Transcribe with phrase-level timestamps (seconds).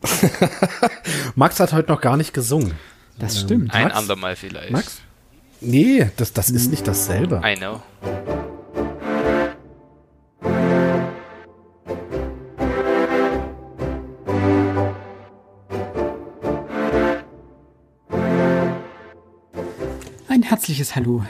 [1.34, 2.74] Max hat heute noch gar nicht gesungen.
[3.18, 3.74] Das stimmt.
[3.74, 3.96] Ein Max?
[3.96, 4.70] andermal vielleicht.
[4.70, 5.00] Max?
[5.60, 7.42] Nee, das, das ist nicht dasselbe.
[7.44, 7.82] I know.
[20.28, 21.24] Ein herzliches Hallo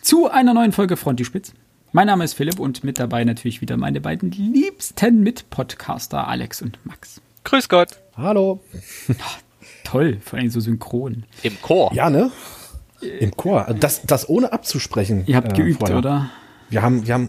[0.00, 1.52] zu einer neuen Folge Frontispitz.
[1.92, 6.78] Mein Name ist Philipp und mit dabei natürlich wieder meine beiden liebsten Mitpodcaster Alex und
[6.84, 7.20] Max.
[7.46, 7.90] Grüß Gott.
[8.16, 8.58] Hallo.
[9.84, 11.22] Toll, vor allem so synchron.
[11.44, 11.92] Im Chor.
[11.94, 12.32] Ja, ne?
[13.20, 13.72] Im Chor.
[13.78, 15.22] Das, das ohne abzusprechen.
[15.26, 15.98] Ihr habt äh, geübt, vorher.
[15.98, 16.28] oder?
[16.70, 17.28] Wir haben, wir haben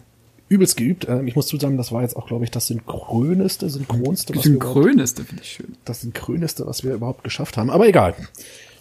[0.50, 1.08] übelst geübt.
[1.08, 4.54] Ähm, Ich muss zusammen, das war jetzt auch, glaube ich, das synchroneste, synchronste, was wir
[4.54, 5.76] überhaupt, Synchroneste finde ich schön.
[5.86, 7.70] das synchroneste, was wir überhaupt geschafft haben.
[7.70, 8.16] Aber egal.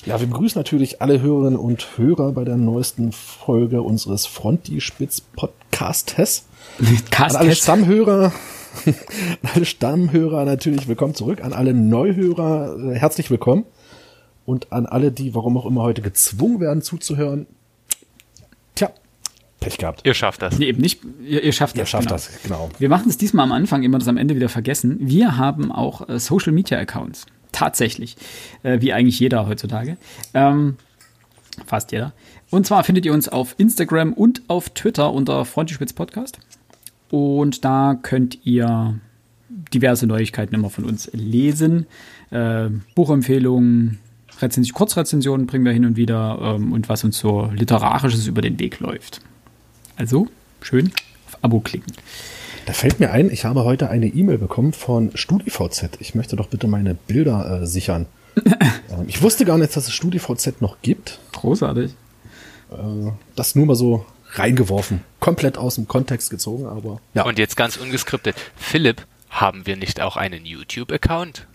[0.06, 6.44] Ja, wir begrüßen natürlich alle Hörerinnen und Hörer bei der neuesten Folge unseres Frontispitz-Podcastes.
[7.18, 8.32] An alle Stammhörer,
[9.42, 11.42] an alle Stammhörer natürlich willkommen zurück.
[11.42, 13.64] An alle Neuhörer äh, herzlich willkommen.
[14.44, 17.46] Und an alle, die warum auch immer heute gezwungen werden zuzuhören.
[18.74, 18.90] Tja,
[19.60, 20.02] Pech gehabt.
[20.04, 20.58] Ihr schafft das.
[20.58, 21.00] Nee, eben nicht.
[21.24, 21.90] Ihr, ihr schafft Ihr das.
[21.90, 22.14] schafft genau.
[22.14, 22.70] das, genau.
[22.78, 24.98] Wir machen es diesmal am Anfang, immer das am Ende wieder vergessen.
[25.00, 27.26] Wir haben auch äh, Social Media Accounts.
[27.52, 28.16] Tatsächlich.
[28.62, 29.96] Äh, wie eigentlich jeder heutzutage.
[30.34, 30.76] Ähm,
[31.66, 32.12] fast jeder.
[32.50, 36.38] Und zwar findet ihr uns auf Instagram und auf Twitter unter Frontispitz Podcast.
[37.10, 38.98] Und da könnt ihr
[39.72, 41.86] diverse Neuigkeiten immer von uns lesen.
[42.30, 43.98] Äh, Buchempfehlungen,
[44.40, 48.58] Rezension, Kurzrezensionen bringen wir hin und wieder ähm, und was uns so literarisches über den
[48.58, 49.20] Weg läuft.
[49.96, 50.28] Also
[50.60, 50.92] schön
[51.26, 51.92] auf Abo klicken.
[52.66, 55.98] Da fällt mir ein, ich habe heute eine E-Mail bekommen von StudiVZ.
[56.00, 58.06] Ich möchte doch bitte meine Bilder äh, sichern.
[58.44, 61.20] ähm, ich wusste gar nicht, dass es StudiVZ noch gibt.
[61.32, 61.92] Großartig.
[62.72, 64.04] Äh, das nur mal so
[64.38, 65.02] reingeworfen.
[65.20, 67.24] Komplett aus dem Kontext gezogen, aber ja.
[67.24, 68.36] Und jetzt ganz ungeskriptet.
[68.56, 71.46] Philipp, haben wir nicht auch einen YouTube-Account?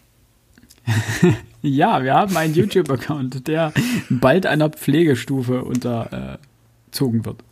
[1.64, 3.72] Ja, wir haben einen YouTube-Account, der
[4.10, 7.44] bald einer Pflegestufe unterzogen wird.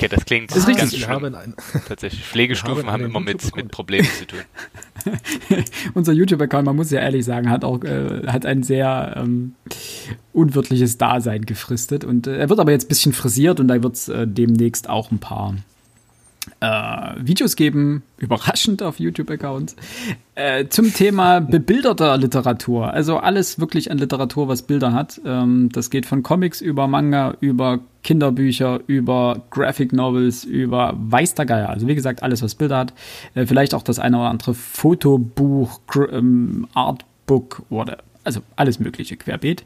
[0.00, 0.92] Okay, das klingt ist ganz richtig.
[0.94, 1.14] ich schlimm.
[1.14, 1.54] habe in ein,
[1.86, 2.24] Tatsächlich.
[2.24, 4.40] Pflegestufen haben haben immer mit, mit Problemen zu tun.
[5.94, 9.56] Unser YouTube-Account, man muss ja ehrlich sagen, hat auch äh, hat ein sehr ähm,
[10.32, 12.04] unwirtliches Dasein gefristet.
[12.04, 14.88] Und äh, er wird aber jetzt ein bisschen frisiert und da wird es äh, demnächst
[14.88, 15.56] auch ein paar
[16.60, 19.76] äh, Videos geben, überraschend auf YouTube-Accounts,
[20.34, 22.92] äh, zum Thema bebilderter Literatur.
[22.92, 25.20] Also alles wirklich an Literatur, was Bilder hat.
[25.24, 31.46] Ähm, das geht von Comics über Manga, über Kinderbücher, über Graphic Novels, über weiß der
[31.46, 31.70] Geier.
[31.70, 32.94] Also wie gesagt, alles, was Bilder hat.
[33.34, 39.16] Äh, vielleicht auch das eine oder andere Fotobuch, Gr ähm, Artbook oder also alles mögliche
[39.16, 39.64] querbeet.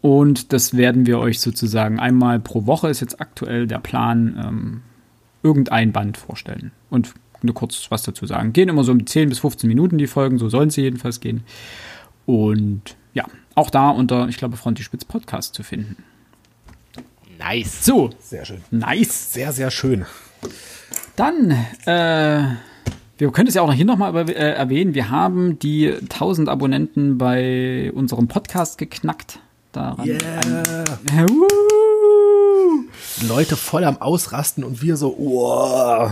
[0.00, 4.80] Und das werden wir euch sozusagen einmal pro Woche ist jetzt aktuell der Plan, ähm,
[5.42, 8.52] irgendein Band vorstellen und nur kurz was dazu sagen.
[8.52, 11.44] Gehen immer so um 10 bis 15 Minuten die Folgen, so sollen sie jedenfalls gehen.
[12.26, 15.96] Und ja, auch da unter, ich glaube, Frontispitz Podcast zu finden.
[17.38, 17.84] Nice.
[17.84, 18.62] So, sehr schön.
[18.70, 19.32] nice.
[19.32, 20.04] Sehr, sehr schön.
[21.14, 21.52] Dann,
[21.86, 22.42] äh,
[23.18, 27.18] wir können es ja auch noch hier nochmal äh, erwähnen, wir haben die 1000 Abonnenten
[27.18, 29.40] bei unserem Podcast geknackt.
[29.72, 30.84] Daran Yeah.
[31.28, 31.87] Uh,
[33.26, 36.10] Leute voll am Ausrasten und wir so, oh,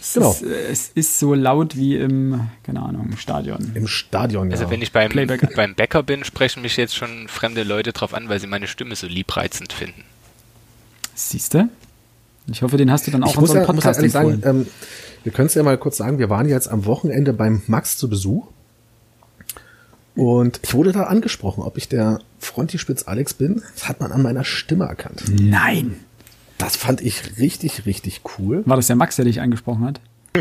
[0.00, 0.30] es, Genau.
[0.30, 3.72] ist, äh, es ist so laut wie im, keine Ahnung, im Stadion.
[3.74, 4.50] im Stadion.
[4.50, 4.70] Also ja.
[4.70, 5.54] wenn ich beim, Playback.
[5.56, 8.94] beim Bäcker bin, sprechen mich jetzt schon fremde Leute drauf an, weil sie meine Stimme
[8.96, 10.04] so liebreizend finden.
[11.14, 11.68] Siehst du?
[12.46, 14.30] Ich hoffe, den hast du dann auch ich muss ja, muss ja Podcast ehrlich sagen,
[14.32, 14.60] empfohlen.
[14.62, 14.66] ähm,
[15.22, 18.08] wir können es ja mal kurz sagen, wir waren jetzt am Wochenende beim Max zu
[18.10, 18.46] Besuch.
[20.14, 23.62] Und ich wurde da angesprochen, ob ich der Frontispitz Alex bin.
[23.74, 25.24] Das hat man an meiner Stimme erkannt.
[25.28, 26.03] Nein.
[26.64, 28.62] Das fand ich richtig, richtig cool.
[28.64, 30.00] War das der Max, der dich angesprochen hat?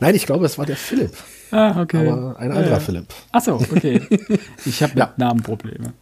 [0.00, 1.12] Nein, ich glaube, es war der Philipp,
[1.50, 2.08] Ah, okay.
[2.08, 3.06] aber ein anderer Philipp.
[3.32, 4.00] Ach so, okay.
[4.64, 5.12] Ich habe mit Ja.
[5.16, 5.92] Namenprobleme.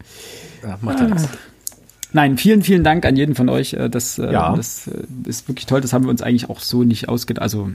[0.62, 1.28] Ja, macht ja nichts.
[2.12, 3.72] Nein, vielen, vielen Dank an jeden von euch.
[3.72, 4.54] Äh, Das, äh, Ja.
[4.54, 5.80] das äh, ist wirklich toll.
[5.80, 7.42] Das haben wir uns eigentlich auch so nicht ausgedacht.
[7.42, 7.70] Also,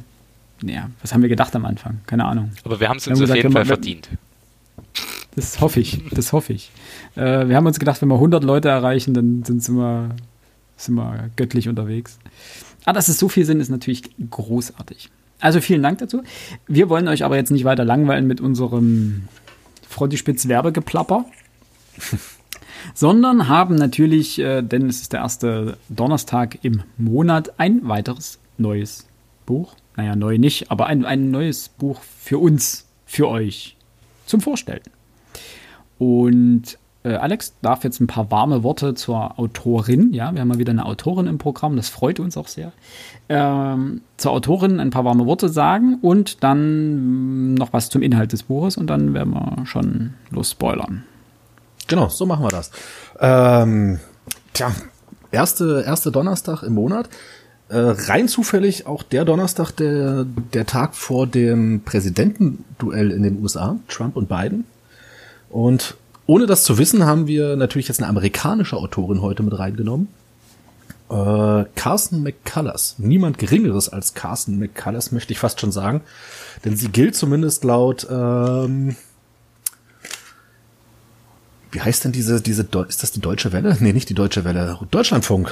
[0.62, 2.02] naja, was haben wir gedacht am Anfang?
[2.06, 2.52] Keine Ahnung.
[2.64, 4.10] Aber wir haben es uns auf gesagt, jeden Fall verdient.
[5.36, 6.02] Das hoffe ich.
[6.12, 6.72] Das hoffe ich.
[7.16, 10.10] Äh, wir haben uns gedacht, wenn wir 100 Leute erreichen, dann sind sind wir,
[10.78, 12.20] sind wir göttlich unterwegs.
[12.86, 15.10] Aber dass es so viel sind, ist natürlich großartig.
[15.40, 16.24] Also vielen Dank dazu.
[16.68, 19.28] Wir wollen euch aber jetzt nicht weiter langweilen mit unserem
[19.90, 21.26] Frontispitz-Werbegeplapper,
[22.94, 29.08] sondern haben natürlich, äh, denn es ist der erste Donnerstag im Monat, ein weiteres neues
[29.46, 29.76] Buch.
[29.96, 33.78] Naja, neu nicht, aber ein, ein neues Buch für uns, für euch
[34.26, 34.82] zum Vorstellen.
[35.98, 40.12] Und äh, Alex darf jetzt ein paar warme Worte zur Autorin.
[40.12, 42.72] Ja, wir haben mal wieder eine Autorin im Programm, das freut uns auch sehr.
[43.30, 48.44] Ähm, zur Autorin ein paar warme Worte sagen und dann noch was zum Inhalt des
[48.44, 51.04] Buches und dann werden wir schon los spoilern.
[51.88, 52.72] Genau, so machen wir das.
[53.20, 54.00] Ähm,
[54.54, 54.72] tja,
[55.32, 57.08] erste, erste Donnerstag im Monat.
[57.70, 63.76] Äh, rein zufällig auch der Donnerstag, der, der Tag vor dem Präsidentenduell in den USA,
[63.88, 64.66] Trump und Biden.
[65.50, 65.96] Und
[66.28, 70.08] ohne das zu wissen, haben wir natürlich jetzt eine amerikanische Autorin heute mit reingenommen.
[71.10, 72.96] Äh, Carson McCullers.
[72.98, 76.02] Niemand Geringeres als Carson McCullers, möchte ich fast schon sagen.
[76.64, 78.96] Denn sie gilt zumindest laut, ähm,
[81.72, 83.78] wie heißt denn diese, diese, ist das die Deutsche Welle?
[83.80, 85.52] Nee, nicht die Deutsche Welle, Deutschlandfunk.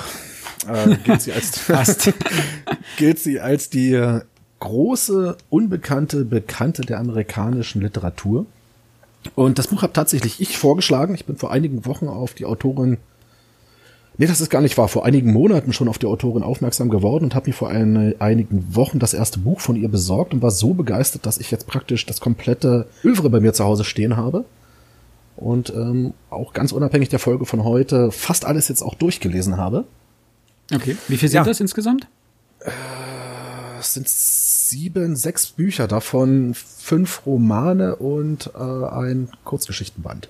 [0.68, 2.12] Äh, gilt sie als, fast,
[2.98, 4.22] gilt sie als die
[4.60, 8.46] große, unbekannte, bekannte der amerikanischen Literatur.
[9.36, 11.16] Und das Buch habe tatsächlich ich vorgeschlagen.
[11.16, 12.98] Ich bin vor einigen Wochen auf die Autorin,
[14.18, 17.26] nee, das ist gar nicht wahr, vor einigen Monaten schon auf die Autorin aufmerksam geworden
[17.26, 20.52] und habe mir vor ein, einigen Wochen das erste Buch von ihr besorgt und war
[20.52, 24.46] so begeistert, dass ich jetzt praktisch das komplette Övre bei mir zu Hause stehen habe.
[25.36, 29.86] Und ähm, auch ganz unabhängig der Folge von heute fast alles jetzt auch durchgelesen habe.
[30.74, 31.44] Okay, wie viel sind ja.
[31.44, 32.08] das insgesamt?
[32.60, 32.70] Äh,
[33.80, 34.08] es sind
[34.74, 40.30] sieben, sechs Bücher, davon fünf Romane und äh, ein Kurzgeschichtenband.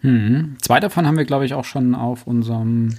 [0.00, 0.56] Hm.
[0.60, 2.96] Zwei davon haben wir, glaube ich, auch schon auf unserem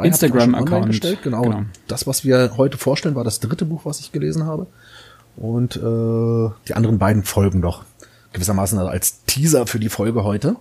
[0.00, 1.18] Instagram-Account gestellt.
[1.24, 1.42] Genau.
[1.42, 1.62] genau.
[1.88, 4.68] Das, was wir heute vorstellen, war das dritte Buch, was ich gelesen habe.
[5.36, 7.84] Und äh, die anderen beiden folgen doch
[8.32, 10.54] gewissermaßen als Teaser für die Folge heute.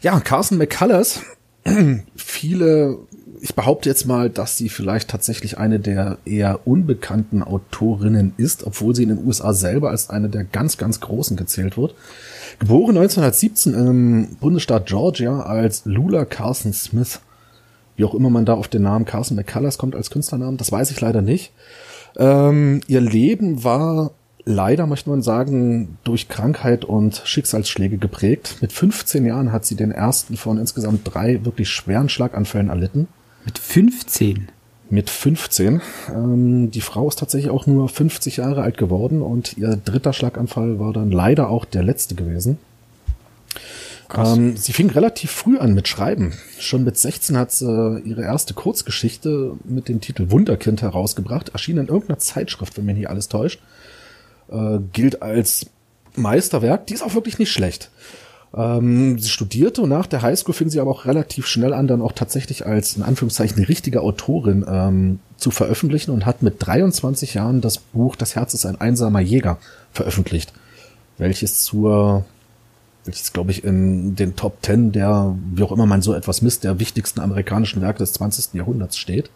[0.00, 1.20] Ja, Carson McCullers.
[2.16, 2.98] Viele
[3.42, 8.94] ich behaupte jetzt mal, dass sie vielleicht tatsächlich eine der eher unbekannten Autorinnen ist, obwohl
[8.94, 11.94] sie in den USA selber als eine der ganz, ganz großen gezählt wird.
[12.58, 17.20] Geboren 1917 im Bundesstaat Georgia als Lula Carson Smith.
[17.96, 20.90] Wie auch immer man da auf den Namen Carson McCullers kommt als Künstlernamen, das weiß
[20.90, 21.52] ich leider nicht.
[22.16, 24.10] Ähm, ihr Leben war
[24.44, 28.56] leider, möchte man sagen, durch Krankheit und Schicksalsschläge geprägt.
[28.60, 33.08] Mit 15 Jahren hat sie den ersten von insgesamt drei wirklich schweren Schlaganfällen erlitten.
[33.44, 34.48] Mit 15?
[34.90, 35.80] Mit 15.
[36.08, 40.78] Ähm, die Frau ist tatsächlich auch nur 50 Jahre alt geworden und ihr dritter Schlaganfall
[40.78, 42.58] war dann leider auch der letzte gewesen.
[44.16, 46.34] Ähm, sie fing relativ früh an mit Schreiben.
[46.58, 51.86] Schon mit 16 hat sie ihre erste Kurzgeschichte mit dem Titel Wunderkind herausgebracht, erschien in
[51.86, 53.60] irgendeiner Zeitschrift, wenn mir hier alles täuscht.
[54.50, 55.66] Äh, gilt als
[56.16, 56.86] Meisterwerk.
[56.86, 57.90] Die ist auch wirklich nicht schlecht.
[58.52, 62.02] Ähm, sie studierte und nach der Highschool fing sie aber auch relativ schnell an, dann
[62.02, 67.60] auch tatsächlich als in Anführungszeichen richtige Autorin ähm, zu veröffentlichen und hat mit 23 Jahren
[67.60, 69.58] das Buch Das Herz ist ein einsamer Jäger
[69.92, 70.52] veröffentlicht,
[71.18, 72.24] welches zur
[73.04, 76.64] welches glaube ich in den Top 10 der, wie auch immer man so etwas misst,
[76.64, 78.54] der wichtigsten amerikanischen Werke des 20.
[78.54, 79.30] Jahrhunderts steht.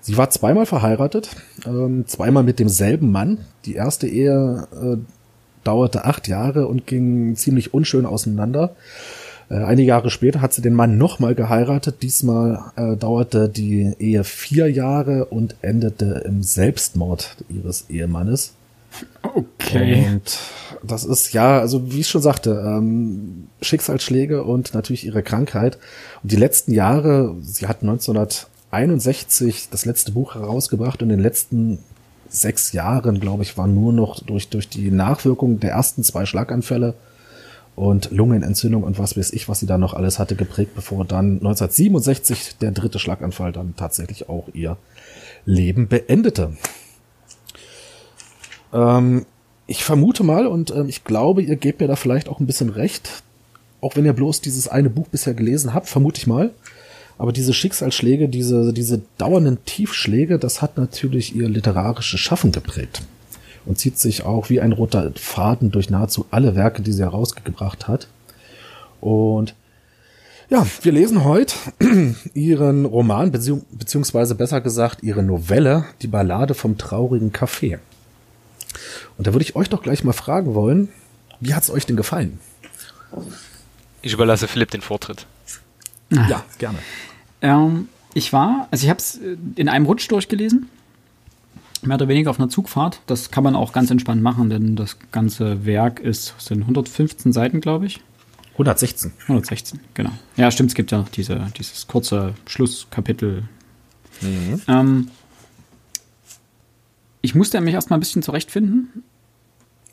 [0.00, 1.30] Sie war zweimal verheiratet,
[1.66, 3.38] ähm, zweimal mit demselben Mann.
[3.64, 4.96] Die erste Ehe äh,
[5.66, 8.74] dauerte acht Jahre und ging ziemlich unschön auseinander.
[9.48, 12.02] Äh, einige Jahre später hat sie den Mann nochmal geheiratet.
[12.02, 18.52] Diesmal äh, dauerte die Ehe vier Jahre und endete im Selbstmord ihres Ehemannes.
[19.22, 20.06] Okay.
[20.06, 20.38] Und
[20.82, 25.78] das ist ja, also wie ich schon sagte, ähm, Schicksalsschläge und natürlich ihre Krankheit.
[26.22, 31.78] Und die letzten Jahre, sie hat 1961 das letzte Buch herausgebracht und in den letzten
[32.28, 36.94] sechs Jahren, glaube ich, war nur noch durch, durch die Nachwirkung der ersten zwei Schlaganfälle
[37.74, 41.34] und Lungenentzündung und was weiß ich, was sie da noch alles hatte, geprägt, bevor dann
[41.34, 44.78] 1967 der dritte Schlaganfall dann tatsächlich auch ihr
[45.44, 46.56] Leben beendete.
[48.72, 49.26] Ähm,
[49.66, 52.70] ich vermute mal und ähm, ich glaube, ihr gebt mir da vielleicht auch ein bisschen
[52.70, 53.22] recht,
[53.80, 56.50] auch wenn ihr bloß dieses eine Buch bisher gelesen habt, vermute ich mal,
[57.18, 63.02] aber diese Schicksalsschläge, diese, diese dauernden Tiefschläge, das hat natürlich ihr literarisches Schaffen geprägt.
[63.64, 67.88] Und zieht sich auch wie ein roter Faden durch nahezu alle Werke, die sie herausgebracht
[67.88, 68.06] hat.
[69.00, 69.54] Und
[70.48, 71.56] ja, wir lesen heute
[72.34, 77.80] ihren Roman, beziehungsweise besser gesagt ihre Novelle, die Ballade vom traurigen Café.
[79.18, 80.90] Und da würde ich euch doch gleich mal fragen wollen,
[81.40, 82.38] wie hat's euch denn gefallen?
[84.02, 85.26] Ich überlasse Philipp den Vortritt.
[86.10, 86.78] Ja, gerne.
[87.42, 90.68] Ähm, ich war, also ich habe es äh, in einem Rutsch durchgelesen,
[91.82, 93.00] mehr oder weniger auf einer Zugfahrt.
[93.06, 97.60] Das kann man auch ganz entspannt machen, denn das ganze Werk ist, sind 115 Seiten,
[97.60, 98.00] glaube ich.
[98.52, 99.12] 116.
[99.22, 100.10] 116, genau.
[100.36, 103.42] Ja, stimmt, es gibt ja noch diese, dieses kurze Schlusskapitel.
[104.22, 104.62] Mhm.
[104.66, 105.08] Ähm,
[107.20, 109.02] ich musste mich erstmal ein bisschen zurechtfinden.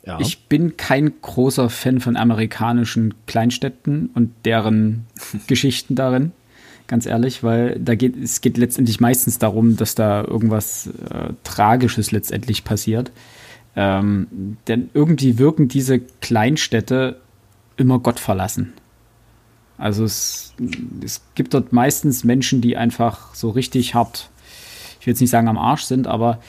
[0.06, 0.18] Ja.
[0.20, 5.06] Ich bin kein großer Fan von amerikanischen Kleinstädten und deren
[5.46, 6.32] Geschichten darin.
[6.86, 12.12] Ganz ehrlich, weil da geht, es geht letztendlich meistens darum, dass da irgendwas äh, Tragisches
[12.12, 13.10] letztendlich passiert.
[13.76, 17.20] Ähm, denn irgendwie wirken diese Kleinstädte
[17.78, 18.74] immer Gott verlassen.
[19.78, 20.52] Also es,
[21.02, 24.28] es gibt dort meistens Menschen, die einfach so richtig hart,
[25.00, 26.40] ich will jetzt nicht sagen am Arsch sind, aber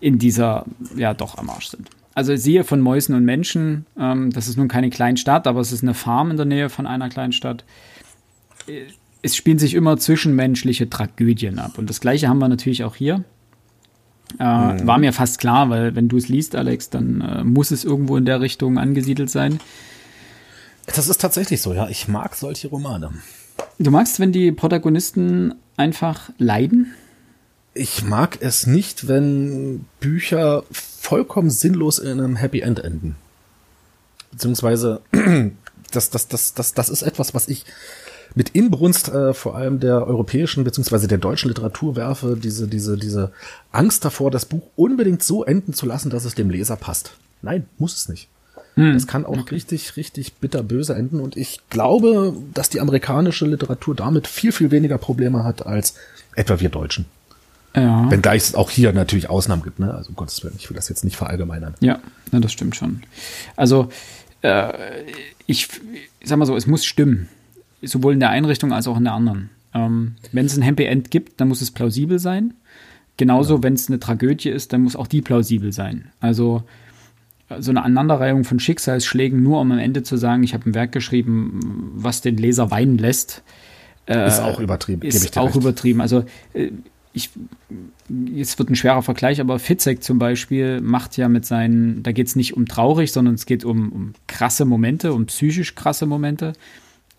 [0.00, 0.64] in dieser,
[0.96, 4.68] ja doch am Arsch sind also siehe von Mäusen und Menschen, ähm, das ist nun
[4.68, 7.64] keine Kleinstadt, aber es ist eine Farm in der Nähe von einer Kleinstadt.
[8.66, 8.84] Äh,
[9.22, 11.78] es spielen sich immer zwischenmenschliche Tragödien ab.
[11.78, 13.24] Und das gleiche haben wir natürlich auch hier.
[14.38, 14.86] Äh, mhm.
[14.86, 18.16] War mir fast klar, weil wenn du es liest, Alex, dann äh, muss es irgendwo
[18.16, 19.60] in der Richtung angesiedelt sein.
[20.86, 21.88] Das ist tatsächlich so, ja.
[21.88, 23.10] Ich mag solche Romane.
[23.78, 26.92] Du magst, wenn die Protagonisten einfach leiden?
[27.74, 33.16] Ich mag es nicht, wenn Bücher vollkommen sinnlos in einem Happy End enden.
[34.30, 35.00] Beziehungsweise,
[35.90, 37.64] das, das, das, das, das ist etwas, was ich
[38.34, 43.32] mit Inbrunst äh, vor allem der europäischen beziehungsweise der deutschen Literatur werfe, diese, diese, diese
[43.72, 47.12] Angst davor, das Buch unbedingt so enden zu lassen, dass es dem Leser passt.
[47.42, 48.28] Nein, muss es nicht.
[48.74, 48.96] Hm.
[48.96, 49.56] Es kann auch okay.
[49.56, 54.96] richtig, richtig bitterböse enden und ich glaube, dass die amerikanische Literatur damit viel, viel weniger
[54.96, 55.94] Probleme hat als
[56.34, 57.04] etwa wir Deutschen.
[57.74, 58.10] Ja.
[58.10, 59.94] Wenngleich es auch hier natürlich Ausnahmen gibt, ne?
[59.94, 61.74] Also um Gottes Willen, ich will das jetzt nicht verallgemeinern.
[61.80, 61.98] Ja,
[62.30, 63.02] ja das stimmt schon.
[63.56, 63.88] Also
[64.42, 64.72] äh,
[65.46, 65.68] ich,
[66.20, 67.28] ich sag mal so, es muss stimmen.
[67.80, 69.50] Sowohl in der Einrichtung als auch in der anderen.
[69.74, 72.54] Ähm, wenn es ein Happy End gibt, dann muss es plausibel sein.
[73.16, 73.62] Genauso, ja.
[73.62, 76.12] wenn es eine Tragödie ist, dann muss auch die plausibel sein.
[76.20, 76.62] Also
[77.58, 80.92] so eine Aneinanderreihung von Schicksalsschlägen, nur um am Ende zu sagen, ich habe ein Werk
[80.92, 83.42] geschrieben, was den Leser weinen lässt.
[84.06, 85.02] Äh, ist auch übertrieben.
[85.02, 85.56] Ist auch recht.
[85.56, 86.00] übertrieben.
[86.00, 86.24] Also
[86.54, 86.70] äh,
[87.12, 87.30] ich,
[88.08, 92.26] jetzt wird ein schwerer Vergleich, aber Fitzek zum Beispiel macht ja mit seinen, da geht
[92.26, 96.54] es nicht um traurig, sondern es geht um, um krasse Momente, um psychisch krasse Momente.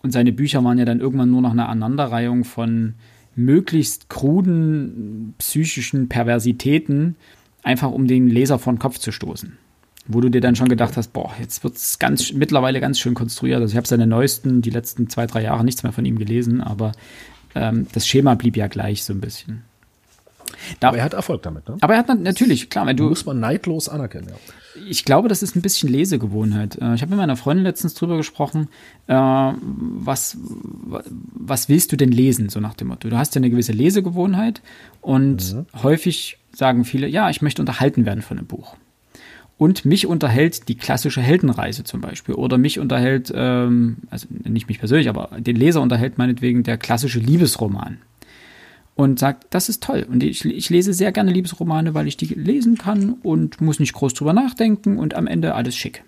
[0.02, 2.94] Und seine Bücher waren ja dann irgendwann nur noch eine Aneinanderreihung von
[3.36, 7.16] möglichst kruden psychischen Perversitäten,
[7.62, 9.56] einfach um den Leser vor den Kopf zu stoßen.
[10.06, 13.14] Wo du dir dann schon gedacht hast, boah, jetzt wird es ganz mittlerweile ganz schön
[13.14, 13.60] konstruiert.
[13.60, 16.60] Also ich habe seine neuesten, die letzten zwei, drei Jahre nichts mehr von ihm gelesen,
[16.60, 16.92] aber
[17.54, 19.62] ähm, das Schema blieb ja gleich so ein bisschen.
[20.80, 21.76] Da, aber er hat Erfolg damit, ne?
[21.80, 23.08] Aber er hat natürlich, klar, wenn du.
[23.08, 24.34] Muss man neidlos anerkennen, ja.
[24.88, 26.76] Ich glaube, das ist ein bisschen Lesegewohnheit.
[26.80, 28.68] Äh, ich habe mit meiner Freundin letztens drüber gesprochen,
[29.06, 30.36] äh, was,
[30.84, 33.08] was willst du denn lesen, so nach dem Motto.
[33.08, 34.62] Du hast ja eine gewisse Lesegewohnheit
[35.00, 35.66] und mhm.
[35.82, 38.76] häufig sagen viele, ja, ich möchte unterhalten werden von einem Buch.
[39.56, 42.34] Und mich unterhält die klassische Heldenreise zum Beispiel.
[42.34, 47.20] Oder mich unterhält, ähm, also nicht mich persönlich, aber den Leser unterhält meinetwegen der klassische
[47.20, 47.98] Liebesroman
[48.96, 50.06] und sagt, das ist toll.
[50.08, 53.92] Und ich, ich, lese sehr gerne Liebesromane, weil ich die lesen kann und muss nicht
[53.92, 56.04] groß drüber nachdenken und am Ende alles schick.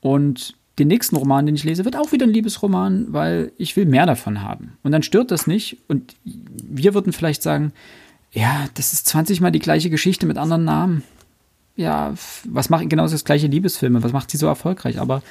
[0.00, 3.86] Und den nächsten Roman, den ich lese, wird auch wieder ein Liebesroman, weil ich will
[3.86, 4.78] mehr davon haben.
[4.82, 5.78] Und dann stört das nicht.
[5.88, 7.72] Und wir würden vielleicht sagen,
[8.30, 11.02] ja, das ist 20 Mal die gleiche Geschichte mit anderen Namen.
[11.76, 14.02] Ja, was macht genau das gleiche Liebesfilme?
[14.02, 14.98] Was macht sie so erfolgreich?
[15.00, 15.22] Aber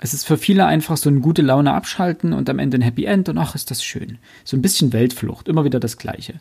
[0.00, 3.04] es ist für viele einfach so eine gute Laune abschalten und am Ende ein Happy
[3.04, 4.18] End und ach, ist das schön.
[4.44, 6.34] So ein bisschen Weltflucht, immer wieder das Gleiche.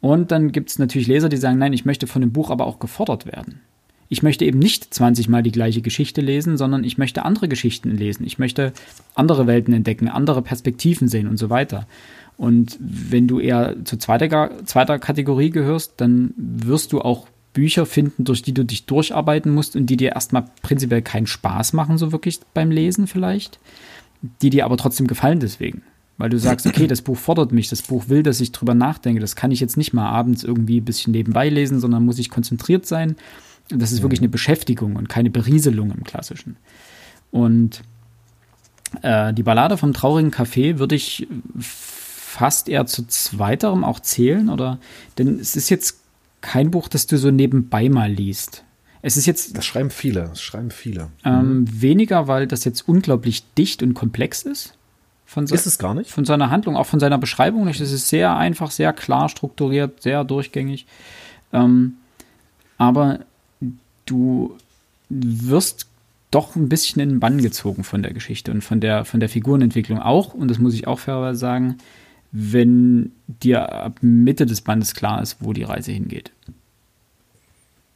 [0.00, 2.66] Und dann gibt es natürlich Leser, die sagen, nein, ich möchte von dem Buch aber
[2.66, 3.60] auch gefordert werden.
[4.08, 7.90] Ich möchte eben nicht 20 Mal die gleiche Geschichte lesen, sondern ich möchte andere Geschichten
[7.90, 8.24] lesen.
[8.24, 8.72] Ich möchte
[9.14, 11.86] andere Welten entdecken, andere Perspektiven sehen und so weiter.
[12.36, 18.24] Und wenn du eher zur zweiter, zweiter Kategorie gehörst, dann wirst du auch Bücher finden,
[18.24, 22.12] durch die du dich durcharbeiten musst und die dir erstmal prinzipiell keinen Spaß machen, so
[22.12, 23.58] wirklich beim Lesen vielleicht,
[24.42, 25.80] die dir aber trotzdem gefallen deswegen.
[26.18, 29.22] Weil du sagst, okay, das Buch fordert mich, das Buch will, dass ich drüber nachdenke.
[29.22, 32.28] Das kann ich jetzt nicht mal abends irgendwie ein bisschen nebenbei lesen, sondern muss ich
[32.28, 33.16] konzentriert sein.
[33.70, 36.56] Das ist wirklich eine Beschäftigung und keine Berieselung im Klassischen.
[37.30, 37.82] Und
[39.00, 41.26] äh, die Ballade vom traurigen Café würde ich
[41.58, 44.78] fast eher zu zweiterem auch zählen, oder?
[45.16, 46.00] Denn es ist jetzt
[46.46, 48.62] kein Buch, das du so nebenbei mal liest.
[49.02, 49.56] Es ist jetzt.
[49.56, 51.08] Das schreiben viele, das schreiben viele.
[51.24, 51.82] Ähm, mhm.
[51.82, 54.74] Weniger, weil das jetzt unglaublich dicht und komplex ist.
[55.24, 56.10] Von so, ist es gar nicht?
[56.10, 57.80] Von seiner Handlung, auch von seiner Beschreibung nicht.
[57.80, 60.86] Es ist sehr einfach, sehr klar strukturiert, sehr durchgängig.
[61.52, 61.94] Ähm,
[62.78, 63.20] aber
[64.04, 64.56] du
[65.08, 65.88] wirst
[66.30, 69.28] doch ein bisschen in den Bann gezogen von der Geschichte und von der, von der
[69.28, 70.32] Figurenentwicklung auch.
[70.32, 71.78] Und das muss ich auch fairerweise sagen
[72.38, 76.32] wenn dir ab Mitte des Bandes klar ist, wo die Reise hingeht.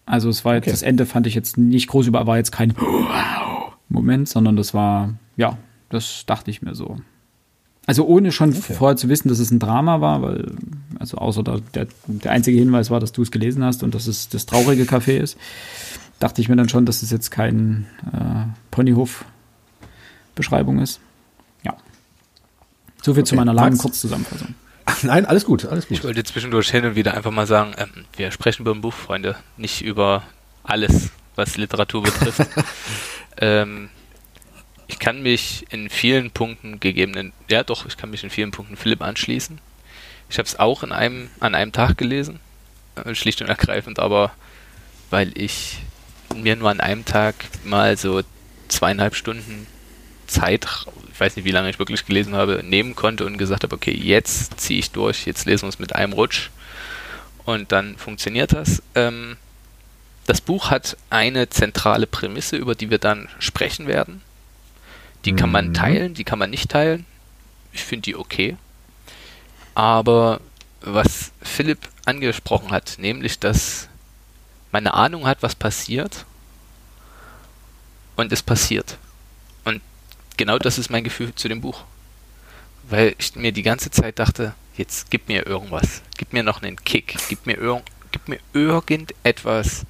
[0.07, 0.71] Also es war jetzt, okay.
[0.71, 2.73] das Ende fand ich jetzt nicht groß über, war jetzt kein
[3.91, 5.59] Moment, sondern das war, ja,
[5.91, 6.97] das dachte ich mir so.
[7.87, 8.73] Also ohne schon okay.
[8.73, 10.53] vorher zu wissen, dass es ein Drama war, weil,
[10.99, 14.07] also außer der, der, der einzige Hinweis war, dass du es gelesen hast und dass
[14.07, 15.37] es das traurige Café ist.
[16.19, 20.99] dachte ich mir dann schon, dass es jetzt kein äh, Ponyhof-Beschreibung ist.
[23.02, 23.30] So viel okay.
[23.30, 24.54] zu meiner langen Kurzzusammenfassung.
[25.02, 25.99] Nein, alles gut, alles gut.
[25.99, 28.95] Ich wollte zwischendurch hin und wieder einfach mal sagen, ähm, wir sprechen über ein Buch,
[28.95, 30.23] Freunde, nicht über
[30.62, 32.47] alles, was Literatur betrifft.
[33.38, 33.88] ähm,
[34.87, 38.76] ich kann mich in vielen Punkten gegebenen, ja doch, ich kann mich in vielen Punkten
[38.76, 39.59] Philipp anschließen.
[40.28, 42.40] Ich habe es auch in einem, an einem Tag gelesen,
[42.97, 44.33] äh, schlicht und ergreifend, aber
[45.11, 45.78] weil ich
[46.35, 48.23] mir nur an einem Tag mal so
[48.69, 49.66] zweieinhalb Stunden
[50.26, 50.66] Zeit,
[51.21, 54.61] weiß nicht, wie lange ich wirklich gelesen habe, nehmen konnte und gesagt habe, okay, jetzt
[54.61, 56.50] ziehe ich durch, jetzt lesen wir es mit einem Rutsch
[57.45, 58.83] und dann funktioniert das.
[58.95, 59.37] Ähm,
[60.27, 64.23] das Buch hat eine zentrale Prämisse, über die wir dann sprechen werden.
[65.25, 65.75] Die kann man mhm.
[65.75, 67.05] teilen, die kann man nicht teilen.
[67.73, 68.57] Ich finde die okay.
[69.75, 70.41] Aber
[70.81, 73.89] was Philipp angesprochen hat, nämlich, dass
[74.73, 76.25] man eine Ahnung hat, was passiert
[78.17, 78.99] und es passiert.
[80.41, 81.85] Genau das ist mein Gefühl zu dem Buch.
[82.89, 86.83] Weil ich mir die ganze Zeit dachte, jetzt gib mir irgendwas, gib mir noch einen
[86.83, 89.87] Kick, gib mir, ir gib mir irgendetwas,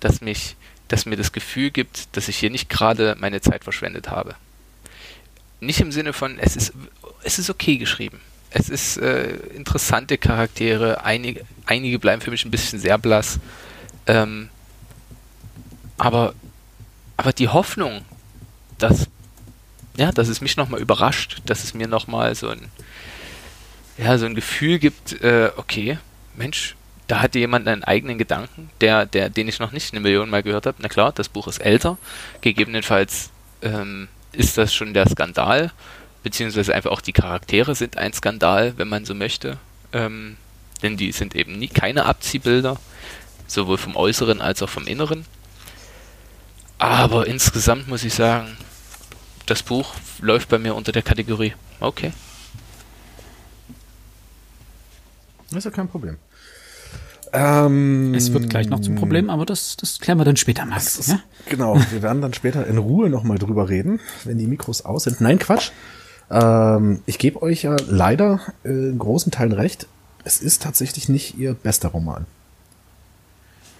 [0.00, 0.56] das mich,
[0.88, 4.34] das mir das Gefühl gibt, dass ich hier nicht gerade meine Zeit verschwendet habe
[5.62, 6.72] nicht im Sinne von, es ist,
[7.22, 8.20] es ist okay geschrieben.
[8.50, 13.38] Es ist äh, interessante Charaktere, einige, einige bleiben für mich ein bisschen sehr blass.
[14.06, 14.50] Ähm,
[15.96, 16.34] aber,
[17.16, 18.04] aber die Hoffnung,
[18.76, 19.06] dass,
[19.96, 22.68] ja, dass es mich nochmal überrascht, dass es mir nochmal so ein,
[23.98, 25.98] ja, so ein Gefühl gibt, äh, okay,
[26.34, 26.76] Mensch,
[27.08, 30.42] da hatte jemand einen eigenen Gedanken, der, der, den ich noch nicht eine Million Mal
[30.42, 30.78] gehört habe.
[30.80, 31.98] Na klar, das Buch ist älter,
[32.40, 33.30] gegebenenfalls
[33.60, 35.72] ähm, ist das schon der Skandal,
[36.22, 39.58] beziehungsweise einfach auch die Charaktere sind ein Skandal, wenn man so möchte.
[39.92, 40.36] Ähm,
[40.82, 42.78] denn die sind eben nie keine Abziehbilder,
[43.46, 45.26] sowohl vom Äußeren als auch vom Inneren.
[46.78, 48.56] Aber insgesamt muss ich sagen,
[49.52, 49.92] das Buch
[50.22, 51.52] läuft bei mir unter der Kategorie.
[51.78, 52.14] Okay.
[55.50, 56.16] Das ist ja kein Problem.
[57.34, 60.98] Ähm, es wird gleich noch zum Problem, aber das, das klären wir dann später, Max.
[60.98, 61.20] Ist, ja?
[61.50, 65.20] Genau, wir werden dann später in Ruhe nochmal drüber reden, wenn die Mikros aus sind.
[65.20, 65.70] Nein, Quatsch.
[66.30, 69.86] Ähm, ich gebe euch ja leider äh, in großen Teilen recht.
[70.24, 72.24] Es ist tatsächlich nicht ihr bester Roman.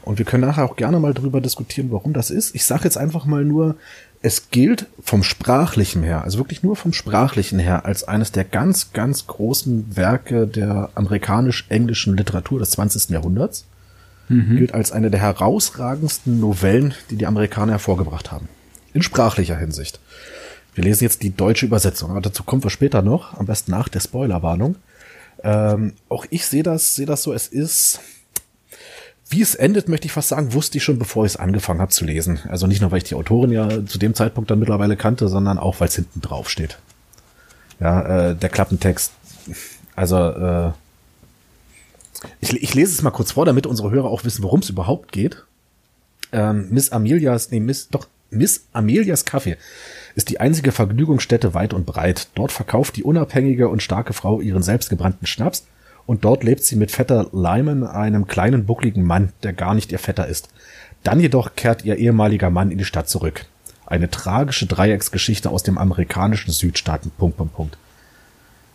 [0.02, 2.54] Und wir können nachher auch gerne mal drüber diskutieren, warum das ist.
[2.54, 3.76] Ich sage jetzt einfach mal nur,
[4.22, 8.92] es gilt vom Sprachlichen her, also wirklich nur vom Sprachlichen her, als eines der ganz,
[8.92, 13.10] ganz großen Werke der amerikanisch-englischen Literatur des 20.
[13.10, 13.66] Jahrhunderts.
[14.28, 14.56] Mhm.
[14.56, 18.48] Gilt als eine der herausragendsten Novellen, die die Amerikaner hervorgebracht haben.
[18.94, 19.98] In sprachlicher Hinsicht.
[20.74, 23.88] Wir lesen jetzt die deutsche Übersetzung, aber dazu kommen wir später noch, am besten nach
[23.88, 24.76] der Spoilerwarnung.
[25.42, 28.00] Ähm, auch ich sehe das, sehe das so, es ist
[29.32, 31.90] wie es endet, möchte ich fast sagen, wusste ich schon, bevor ich es angefangen habe
[31.90, 32.40] zu lesen.
[32.48, 35.58] Also nicht nur, weil ich die Autorin ja zu dem Zeitpunkt dann mittlerweile kannte, sondern
[35.58, 36.78] auch, weil es hinten drauf steht.
[37.80, 39.12] Ja, äh, der Klappentext.
[39.96, 40.70] Also, äh,
[42.40, 45.10] ich, ich lese es mal kurz vor, damit unsere Hörer auch wissen, worum es überhaupt
[45.10, 45.44] geht.
[46.30, 49.56] Ähm, Miss Amelias, nee, Miss, doch, Miss Amelias Kaffee
[50.14, 52.28] ist die einzige Vergnügungsstätte weit und breit.
[52.34, 55.66] Dort verkauft die unabhängige und starke Frau ihren selbstgebrannten Schnaps
[56.06, 59.98] und dort lebt sie mit Vetter Lyman, einem kleinen buckligen Mann, der gar nicht ihr
[59.98, 60.48] Vetter ist.
[61.02, 63.46] Dann jedoch kehrt ihr ehemaliger Mann in die Stadt zurück.
[63.86, 67.10] Eine tragische Dreiecksgeschichte aus dem amerikanischen Südstaaten.
[67.16, 67.76] Punkt, Punkt, Punkt.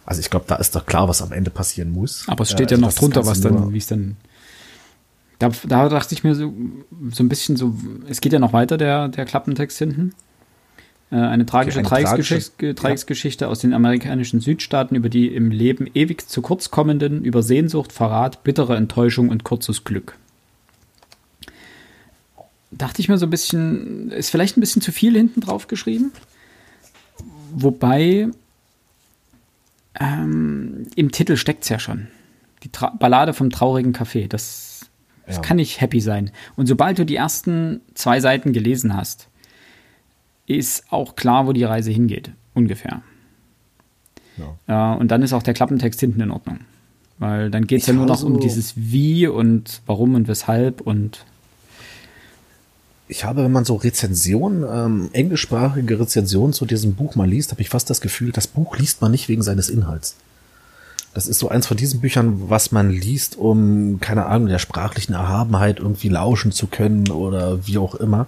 [0.06, 2.24] Also ich glaube, da ist doch klar, was am Ende passieren muss.
[2.28, 4.16] Aber es steht äh, ja noch drunter, was dann, wie es dann.
[5.40, 6.54] Da, da dachte ich mir so,
[7.12, 7.76] so ein bisschen so,
[8.08, 10.13] es geht ja noch weiter, der, der Klappentext hinten.
[11.10, 13.52] Äh, eine tragische, okay, Dreiecksgeschichte ja.
[13.52, 18.43] aus den amerikanischen Südstaaten über die im Leben ewig zu kurz kommenden, über Sehnsucht, Verrat,
[18.43, 20.17] bittere Enttäuschung und kurzes Glück.
[22.72, 26.12] Dachte ich mir so ein bisschen, ist vielleicht ein bisschen zu viel hinten drauf geschrieben.
[27.54, 28.30] Wobei
[30.00, 32.08] ähm, im Titel steckt es ja schon.
[32.63, 34.28] Die Tra Ballade vom traurigen Café.
[34.28, 34.89] Das,
[35.26, 35.41] das ja.
[35.41, 36.32] kann nicht happy sein.
[36.58, 39.30] Und sobald du die ersten zwei Seiten gelesen hast,
[40.48, 43.02] ist auch klar, wo die Reise hingeht, ungefähr.
[44.38, 44.94] Ja.
[44.96, 46.60] Äh, und dann ist auch der Klappentext hinten in Ordnung.
[47.20, 50.82] Weil dann geht es ja nur noch so um dieses Wie und warum und weshalb
[50.82, 51.26] und.
[53.08, 57.62] Ich habe, wenn man so Rezensionen, ähm, englischsprachige Rezensionen zu diesem Buch mal liest, habe
[57.62, 60.16] ich fast das Gefühl, das Buch liest man nicht wegen seines Inhalts.
[61.18, 65.14] Das ist so eins von diesen Büchern, was man liest, um, keine Ahnung, der sprachlichen
[65.14, 68.28] Erhabenheit irgendwie lauschen zu können oder wie auch immer.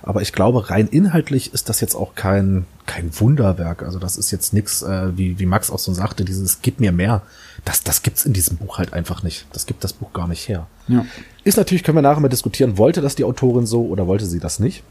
[0.00, 3.82] Aber ich glaube, rein inhaltlich ist das jetzt auch kein, kein Wunderwerk.
[3.82, 6.92] Also das ist jetzt nix, äh, wie, wie Max auch so sagte, dieses Gib mir
[6.92, 7.20] mehr.
[7.66, 9.44] Das, das gibt's in diesem Buch halt einfach nicht.
[9.52, 10.66] Das gibt das Buch gar nicht her.
[10.88, 11.04] Ja.
[11.44, 14.40] Ist natürlich, können wir nachher mal diskutieren, wollte das die Autorin so oder wollte sie
[14.40, 14.82] das nicht?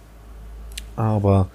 [0.95, 1.47] Aber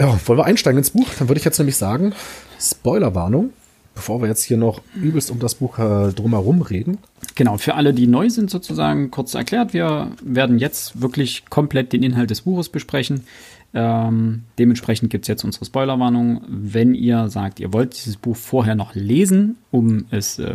[0.00, 1.06] ja, wollen wir einsteigen ins Buch?
[1.16, 2.12] Dann würde ich jetzt nämlich sagen,
[2.58, 3.52] Spoilerwarnung,
[3.94, 6.98] bevor wir jetzt hier noch übelst um das Buch äh, drumherum reden.
[7.34, 12.02] Genau, für alle, die neu sind, sozusagen kurz erklärt, wir werden jetzt wirklich komplett den
[12.02, 13.24] Inhalt des Buches besprechen.
[13.72, 16.42] Ähm, dementsprechend gibt es jetzt unsere Spoilerwarnung.
[16.48, 20.54] Wenn ihr sagt, ihr wollt dieses Buch vorher noch lesen, um es äh,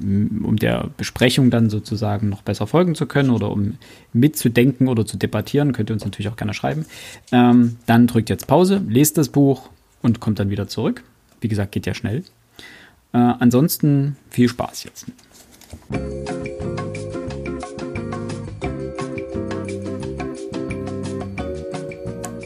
[0.00, 3.74] um der Besprechung dann sozusagen noch besser folgen zu können oder um
[4.12, 6.86] mitzudenken oder zu debattieren, könnt ihr uns natürlich auch gerne schreiben.
[7.30, 9.68] Ähm, dann drückt jetzt Pause, lest das Buch
[10.00, 11.04] und kommt dann wieder zurück.
[11.40, 12.22] Wie gesagt, geht ja schnell.
[13.12, 15.06] Äh, ansonsten viel Spaß jetzt.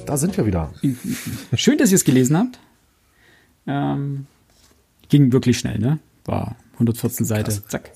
[0.07, 0.73] Da sind wir wieder.
[1.55, 2.59] Schön, dass ihr es gelesen habt.
[3.67, 4.27] Ähm,
[5.09, 5.99] ging wirklich schnell, ne?
[6.25, 7.51] War 114 Seite.
[7.51, 7.67] Krass.
[7.69, 7.91] Zack.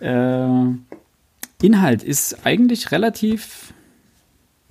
[0.00, 3.72] Äh, Inhalt ist eigentlich relativ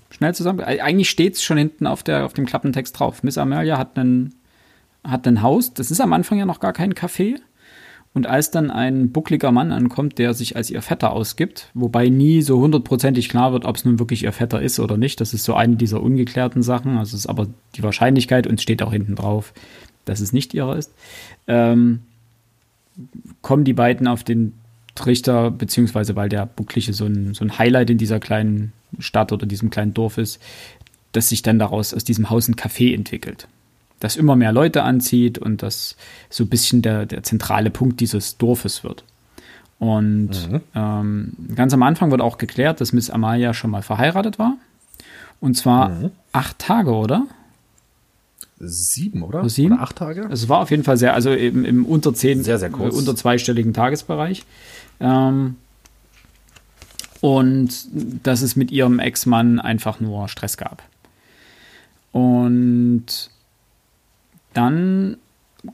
[0.10, 0.62] schnell zusammen.
[0.62, 3.23] Eigentlich steht es schon hinten auf, der, auf dem Klappentext drauf.
[3.23, 4.36] Miss Amelia hat einen
[5.03, 7.39] hat ein Haus, das ist am Anfang ja noch gar kein Café.
[8.15, 12.43] Und als dann ein buckliger Mann ankommt, der sich als ihr Vetter ausgibt, wobei nie
[12.43, 15.43] so hundertprozentig klar wird, ob es nun wirklich ihr Vetter ist oder nicht, das ist
[15.43, 19.53] so eine dieser ungeklärten Sachen, also ist aber die Wahrscheinlichkeit und steht auch hinten drauf,
[20.05, 20.93] dass es nicht ihrer ist,
[21.47, 22.01] ähm,
[23.41, 24.53] kommen die beiden auf den
[24.93, 29.47] Trichter, beziehungsweise weil der Bucklige so ein, so ein Highlight in dieser kleinen Stadt oder
[29.47, 30.39] diesem kleinen Dorf ist,
[31.13, 33.47] dass sich dann daraus aus diesem Haus ein Café entwickelt
[34.03, 35.95] das immer mehr Leute anzieht und das
[36.29, 39.05] so ein bisschen der, der zentrale Punkt dieses Dorfes wird.
[39.79, 40.61] Und mhm.
[40.75, 44.57] ähm, ganz am Anfang wird auch geklärt, dass Miss Amalia schon mal verheiratet war.
[45.39, 46.11] Und zwar mhm.
[46.33, 47.27] acht Tage, oder?
[48.59, 49.47] Sieben, oder?
[49.47, 49.73] Sieben?
[49.73, 50.27] Oder acht Tage?
[50.29, 52.95] Es war auf jeden Fall sehr, also im, im unter zehn, sehr, sehr kurz.
[52.95, 54.43] Unter zweistelligen Tagesbereich.
[54.99, 55.55] Ähm,
[57.21, 57.87] und
[58.23, 60.83] dass es mit ihrem Ex-Mann einfach nur Stress gab.
[62.11, 63.31] Und
[64.53, 65.17] dann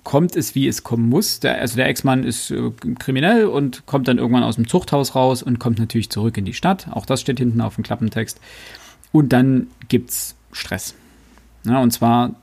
[0.04, 1.40] kommt es, wie es kommen muss.
[1.40, 5.42] Der, also der Ex-Mann ist äh, kriminell und kommt dann irgendwann aus dem Zuchthaus raus
[5.42, 6.88] und kommt natürlich zurück in die Stadt.
[6.92, 8.40] Auch das steht hinten auf dem Klappentext.
[9.12, 10.96] Und dann gibt es Stress.
[11.66, 12.36] Ja, und zwar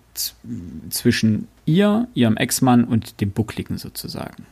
[0.91, 4.47] zwischen ihr, ihrem Ex-Mann und dem Buckligen sozusagen.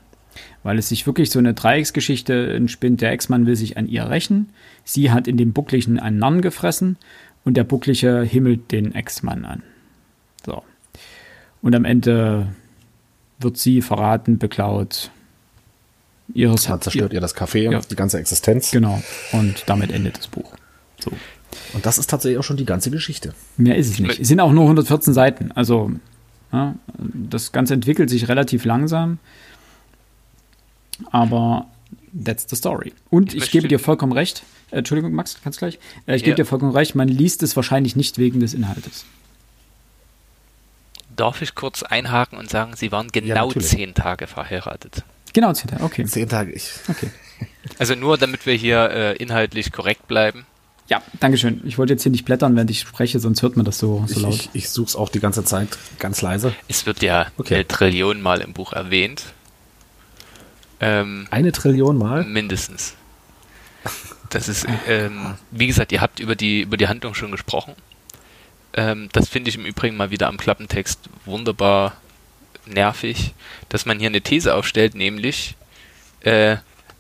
[0.62, 3.00] Weil es sich wirklich so eine Dreiecksgeschichte entspinnt.
[3.00, 4.50] Der Ex-Mann will sich an ihr rächen.
[4.84, 6.96] Sie hat in dem Buckligen einen Narren gefressen
[7.44, 9.62] und der Bucklige himmelt den Ex-Mann an.
[10.44, 10.62] So.
[11.64, 12.48] Und am Ende
[13.38, 15.10] wird sie verraten, beklaut.
[16.34, 17.80] Ihres, Man zerstört ihr, ihr das Café, ja.
[17.80, 18.70] die ganze Existenz.
[18.70, 19.02] Genau.
[19.32, 20.52] Und damit endet das Buch.
[21.00, 21.10] So.
[21.72, 23.32] Und das ist tatsächlich auch schon die ganze Geschichte.
[23.56, 24.20] Mehr ist es nicht.
[24.20, 25.52] Es sind auch nur 114 Seiten.
[25.52, 25.90] Also,
[26.52, 29.18] ja, das Ganze entwickelt sich relativ langsam.
[31.10, 31.66] Aber
[32.14, 32.92] that's the story.
[33.08, 34.42] Und ich, ich gebe dir vollkommen recht.
[34.70, 35.78] Entschuldigung, Max, kannst gleich.
[36.06, 36.26] Äh, ich ja.
[36.26, 36.94] gebe dir vollkommen recht.
[36.94, 39.06] Man liest es wahrscheinlich nicht wegen des Inhaltes.
[41.16, 45.04] Darf ich kurz einhaken und sagen, Sie waren genau ja, zehn Tage verheiratet.
[45.32, 46.04] Genau zehn Tage, okay.
[46.06, 46.70] Zehn Tage, ich.
[46.88, 47.10] Okay.
[47.78, 50.46] Also nur, damit wir hier äh, inhaltlich korrekt bleiben.
[50.88, 51.62] Ja, Dankeschön.
[51.64, 54.14] Ich wollte jetzt hier nicht blättern, während ich spreche, sonst hört man das so, so
[54.14, 54.34] ich, laut.
[54.34, 56.54] Ich, ich suche es auch die ganze Zeit ganz leise.
[56.68, 57.54] Es wird ja okay.
[57.54, 59.24] eine Trillion Mal im Buch erwähnt.
[60.80, 62.24] Ähm, eine Trillion Mal?
[62.24, 62.94] Mindestens.
[64.28, 67.74] Das ist, ähm, wie gesagt, ihr habt über die, über die Handlung schon gesprochen.
[68.74, 71.96] Ähm, das finde ich im Übrigen mal wieder am Klappentext wunderbar
[72.66, 73.34] nervig,
[73.68, 75.54] dass man hier eine These aufstellt, nämlich
[76.20, 76.56] äh,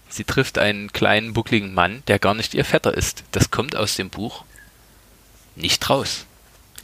[0.08, 3.24] sie trifft einen kleinen, buckligen Mann, der gar nicht ihr Vetter ist.
[3.32, 4.44] Das kommt aus dem Buch
[5.56, 6.26] nicht raus.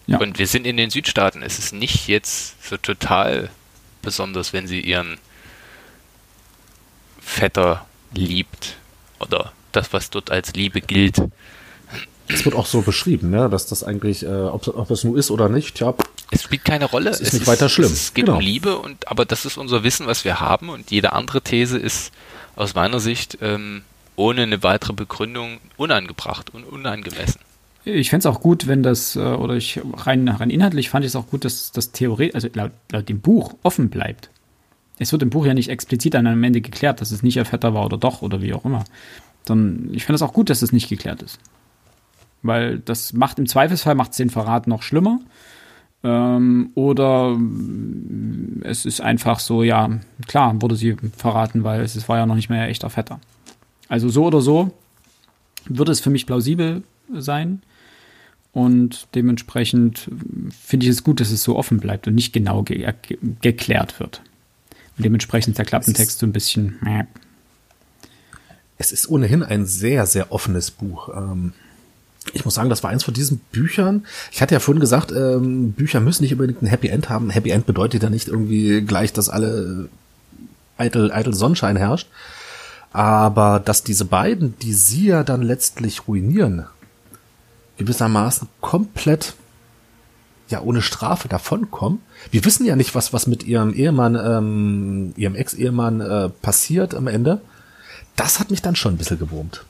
[0.06, 0.18] Ja.
[0.18, 1.42] Und wir sind in den Südstaaten.
[1.42, 3.50] Es ist nicht jetzt so total
[4.02, 5.18] besonders, wenn sie ihren
[7.20, 8.76] Vetter liebt
[9.20, 11.22] oder das, was dort als Liebe gilt.
[12.32, 13.48] Es wird auch so beschrieben, ne?
[13.48, 15.94] dass das eigentlich, äh, ob, ob es nur ist oder nicht, ja.
[16.30, 17.10] Es spielt keine Rolle.
[17.10, 17.90] Es ist es nicht ist, weiter schlimm.
[17.92, 18.38] Es geht genau.
[18.38, 20.68] um Liebe, und, aber das ist unser Wissen, was wir haben.
[20.68, 22.12] Und jede andere These ist
[22.56, 23.82] aus meiner Sicht ähm,
[24.16, 27.40] ohne eine weitere Begründung unangebracht und unangemessen.
[27.84, 31.10] Ich fände es auch gut, wenn das, äh, oder ich rein, rein inhaltlich fand ich
[31.10, 34.30] es auch gut, dass das Theorie, also laut, laut dem Buch offen bleibt.
[34.98, 37.46] Es wird im Buch ja nicht explizit an einem Ende geklärt, dass es nicht ihr
[37.46, 38.84] Vetter war oder doch oder wie auch immer.
[39.48, 41.38] Sondern ich finde es auch gut, dass es nicht geklärt ist.
[42.42, 45.20] Weil das macht im Zweifelsfall macht den Verrat noch schlimmer.
[46.02, 47.38] Ähm, oder
[48.62, 49.90] es ist einfach so, ja,
[50.26, 53.20] klar, wurde sie verraten, weil es war ja noch nicht mehr echter Vetter.
[53.88, 54.72] Also so oder so
[55.66, 57.62] würde es für mich plausibel sein.
[58.52, 60.10] Und dementsprechend
[60.58, 64.00] finde ich es gut, dass es so offen bleibt und nicht genau ge ge geklärt
[64.00, 64.22] wird.
[64.96, 66.76] Und dementsprechend ist der Klappentext so ein bisschen.
[66.80, 67.04] Meh.
[68.76, 71.10] Es ist ohnehin ein sehr, sehr offenes Buch.
[71.14, 71.52] Ähm,
[72.32, 74.06] ich muss sagen, das war eins von diesen Büchern.
[74.30, 77.30] Ich hatte ja vorhin gesagt, ähm, Bücher müssen nicht unbedingt ein Happy End haben.
[77.30, 79.88] Happy End bedeutet ja nicht irgendwie gleich, dass alle
[80.76, 82.08] eitel, eitel Sonnenschein herrscht.
[82.92, 86.66] Aber dass diese beiden, die sie ja dann letztlich ruinieren,
[87.78, 89.34] gewissermaßen komplett
[90.48, 92.00] ja ohne Strafe davonkommen.
[92.30, 97.06] Wir wissen ja nicht, was was mit ihrem Ehemann, ähm, ihrem Ex-Ehemann äh, passiert am
[97.06, 97.40] Ende.
[98.16, 99.64] Das hat mich dann schon ein bisschen gewurmt.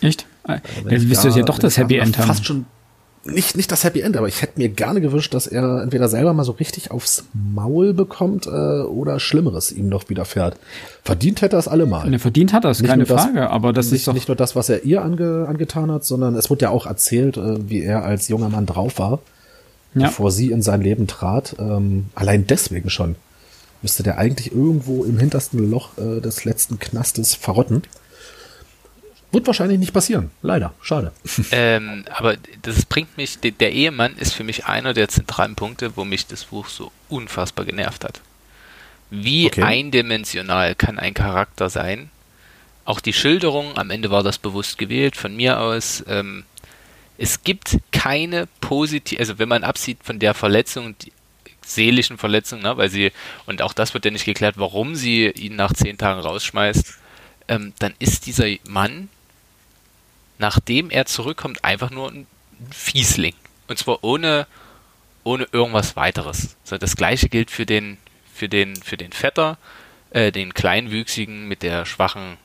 [0.00, 0.26] Echt?
[0.44, 2.26] Dann wirst du ja doch das Happy End haben.
[2.26, 2.66] Fast schon
[3.24, 6.32] nicht, nicht das Happy End, aber ich hätte mir gerne gewünscht, dass er entweder selber
[6.32, 10.56] mal so richtig aufs Maul bekommt äh, oder Schlimmeres ihm noch widerfährt.
[11.04, 12.08] Verdient hätte er es allemal.
[12.08, 14.36] Ne, verdient hat er es, keine Frage, das, aber das nicht, ist doch nicht nur
[14.36, 17.82] das, was er ihr ange, angetan hat, sondern es wurde ja auch erzählt, äh, wie
[17.82, 19.20] er als junger Mann drauf war,
[19.94, 20.06] ja.
[20.06, 21.56] bevor sie in sein Leben trat.
[21.58, 23.16] Ähm, allein deswegen schon
[23.82, 27.82] müsste der eigentlich irgendwo im hintersten Loch äh, des letzten Knastes verrotten.
[29.32, 30.30] Wird wahrscheinlich nicht passieren.
[30.42, 30.74] Leider.
[30.82, 31.12] Schade.
[31.52, 36.04] Ähm, aber das bringt mich, der Ehemann ist für mich einer der zentralen Punkte, wo
[36.04, 38.20] mich das Buch so unfassbar genervt hat.
[39.10, 39.62] Wie okay.
[39.62, 42.10] eindimensional kann ein Charakter sein?
[42.84, 46.04] Auch die Schilderung, am Ende war das bewusst gewählt von mir aus.
[46.06, 46.44] Ähm,
[47.18, 51.12] es gibt keine positive, also wenn man absieht von der Verletzung, die
[51.64, 53.12] seelischen Verletzung, ne, weil sie,
[53.46, 56.94] und auch das wird ja nicht geklärt, warum sie ihn nach zehn Tagen rausschmeißt,
[57.48, 59.08] ähm, dann ist dieser Mann
[60.40, 62.26] nachdem er zurückkommt, einfach nur ein
[62.72, 63.34] Fiesling.
[63.68, 64.46] Und zwar ohne,
[65.22, 66.56] ohne irgendwas weiteres.
[66.64, 67.98] So, das gleiche gilt für den,
[68.32, 69.58] für den, für den Vetter,
[70.10, 72.38] äh, den Kleinwüchsigen mit der schwachen,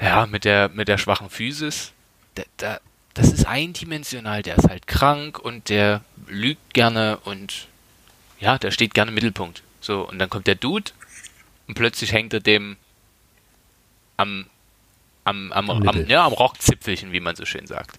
[0.00, 1.92] ja, mit der, mit der schwachen Physis.
[2.34, 2.80] Da, da,
[3.14, 7.68] das ist eindimensional, der ist halt krank und der lügt gerne und
[8.38, 9.62] ja, der steht gerne im Mittelpunkt.
[9.80, 10.90] So, und dann kommt der Dude
[11.68, 12.76] und plötzlich hängt er dem
[14.18, 14.46] am
[15.24, 17.98] am, am, am, ja, am Rockzipfelchen, wie man so schön sagt.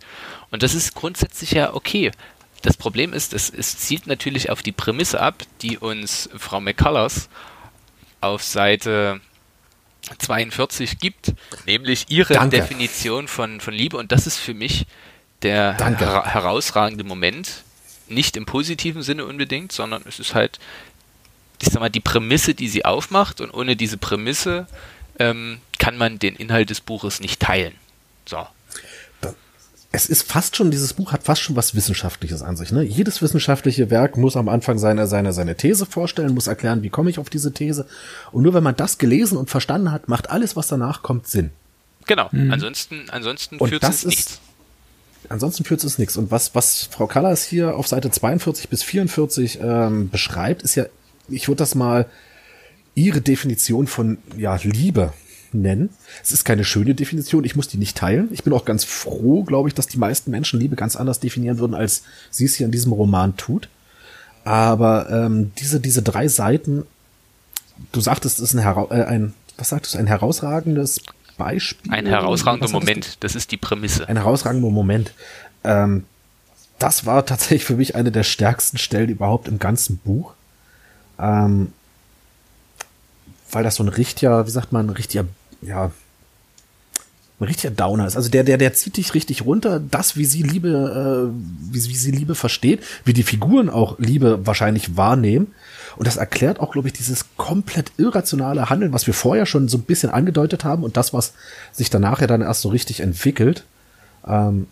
[0.51, 2.11] Und das ist grundsätzlich ja okay.
[2.61, 7.29] Das Problem ist, es, es zielt natürlich auf die Prämisse ab, die uns Frau McCullers
[8.21, 9.21] auf Seite
[10.17, 11.33] 42 gibt,
[11.65, 12.57] nämlich ihre Danke.
[12.57, 13.97] Definition von, von Liebe.
[13.97, 14.85] Und das ist für mich
[15.41, 17.63] der her herausragende Moment.
[18.07, 20.59] Nicht im positiven Sinne unbedingt, sondern es ist halt,
[21.59, 23.41] ich sag mal, die Prämisse, die sie aufmacht.
[23.41, 24.67] Und ohne diese Prämisse
[25.19, 27.73] ähm, kann man den Inhalt des Buches nicht teilen.
[28.25, 28.45] So.
[29.91, 32.73] Es ist fast schon, dieses Buch hat fast schon was Wissenschaftliches an sich.
[32.73, 32.83] Ne?
[32.83, 37.09] Jedes wissenschaftliche Werk muss am Anfang seine, seine, seine These vorstellen, muss erklären, wie komme
[37.09, 37.87] ich auf diese These.
[38.33, 41.51] Und nur wenn man das gelesen und verstanden hat, macht alles, was danach kommt, Sinn.
[42.07, 42.27] Genau.
[42.33, 42.51] Mhm.
[42.51, 44.41] Ansonsten, ansonsten führt es nichts.
[45.29, 46.17] Ansonsten führt es nichts.
[46.17, 50.85] Und was, was Frau Callas hier auf Seite 42 bis 44 ähm, beschreibt, ist ja,
[51.29, 52.05] ich würde das mal
[52.95, 55.13] ihre Definition von ja, Liebe
[55.51, 55.89] nennen.
[56.23, 58.29] Es ist keine schöne Definition, ich muss die nicht teilen.
[58.31, 61.59] Ich bin auch ganz froh, glaube ich, dass die meisten Menschen Liebe ganz anders definieren
[61.59, 63.69] würden, als sie es hier in diesem Roman tut.
[64.43, 66.83] Aber ähm, diese, diese drei Seiten,
[67.91, 71.01] du sagtest, es ist ein, äh, ein was sagtest du, ein herausragendes
[71.37, 71.91] Beispiel?
[71.91, 74.07] Ein herausragender Moment, das ist die Prämisse.
[74.07, 75.13] Ein herausragender Moment.
[75.63, 76.05] Ähm,
[76.79, 80.33] das war tatsächlich für mich eine der stärksten Stellen überhaupt im ganzen Buch.
[81.17, 81.71] Ähm,
[83.51, 85.25] weil das so ein richtiger, wie sagt man, ein richtiger,
[85.61, 85.91] ja,
[87.39, 88.15] ein richtiger Downer ist.
[88.15, 89.79] Also der, der, der zieht dich richtig runter.
[89.79, 94.45] Das, wie sie Liebe, äh, wie, wie sie Liebe versteht, wie die Figuren auch Liebe
[94.45, 95.53] wahrscheinlich wahrnehmen.
[95.97, 99.77] Und das erklärt auch, glaube ich, dieses komplett irrationale Handeln, was wir vorher schon so
[99.77, 101.33] ein bisschen angedeutet haben und das, was
[101.71, 103.65] sich danach ja dann erst so richtig entwickelt.
[104.25, 104.67] Ähm,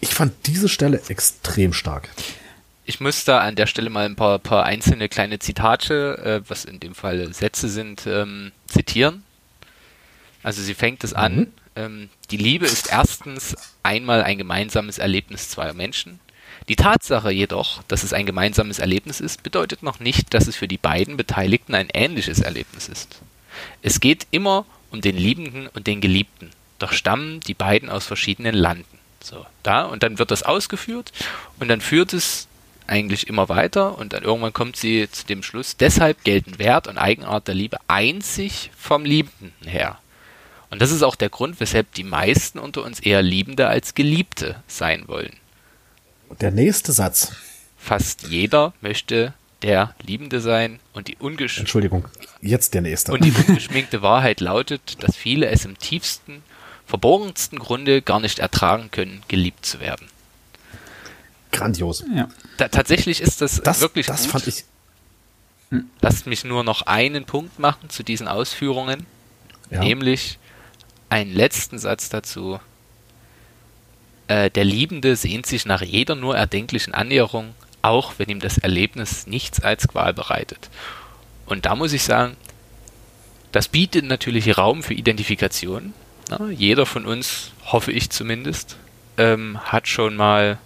[0.00, 2.08] ich fand diese Stelle extrem stark
[2.84, 6.64] ich muss da an der Stelle mal ein paar, paar einzelne kleine Zitate, äh, was
[6.64, 9.22] in dem Fall Sätze sind, ähm, zitieren.
[10.42, 11.36] Also sie fängt es an.
[11.36, 11.46] Mhm.
[11.76, 16.20] Ähm, die Liebe ist erstens einmal ein gemeinsames Erlebnis zweier Menschen.
[16.68, 20.68] Die Tatsache jedoch, dass es ein gemeinsames Erlebnis ist, bedeutet noch nicht, dass es für
[20.68, 23.20] die beiden Beteiligten ein ähnliches Erlebnis ist.
[23.80, 28.54] Es geht immer um den Liebenden und den Geliebten, doch stammen die beiden aus verschiedenen
[28.54, 28.98] Landen.
[29.22, 31.12] So, da, und dann wird das ausgeführt
[31.58, 32.48] und dann führt es
[32.92, 36.98] eigentlich immer weiter und dann irgendwann kommt sie zu dem Schluss, deshalb gelten Wert und
[36.98, 39.98] Eigenart der Liebe einzig vom Liebenden her.
[40.68, 44.56] Und das ist auch der Grund, weshalb die meisten unter uns eher Liebende als Geliebte
[44.66, 45.32] sein wollen.
[46.40, 47.32] Der nächste Satz.
[47.78, 52.08] fast jeder möchte der Liebende sein und die ungesch Entschuldigung,
[52.42, 53.12] jetzt der nächste.
[53.12, 56.42] und die ungeschminkte Wahrheit lautet, dass viele es im tiefsten,
[56.86, 60.08] verborgensten Grunde gar nicht ertragen können, geliebt zu werden.
[61.52, 62.04] Grandios.
[62.14, 62.28] Ja.
[62.56, 64.30] Da, tatsächlich ist das, Das, wirklich das gut.
[64.32, 64.64] fand ich.
[66.00, 69.06] Lasst mich nur noch einen Punkt machen zu diesen Ausführungen,
[69.70, 69.80] Ja.
[69.80, 70.38] nämlich
[71.08, 72.60] einen letzten Satz dazu.
[74.28, 79.26] Äh, der Liebende sehnt sich nach jeder nur erdenklichen Annäherung, auch wenn ihm das Erlebnis
[79.26, 80.70] nichts als Qual bereitet.
[81.46, 82.36] Und da muss ich sagen,
[83.50, 85.92] das bietet natürlich Raum für Identifikation.
[86.30, 88.76] Na, jeder von uns, hoffe ich zumindest,
[89.18, 90.58] ähm, hat schon mal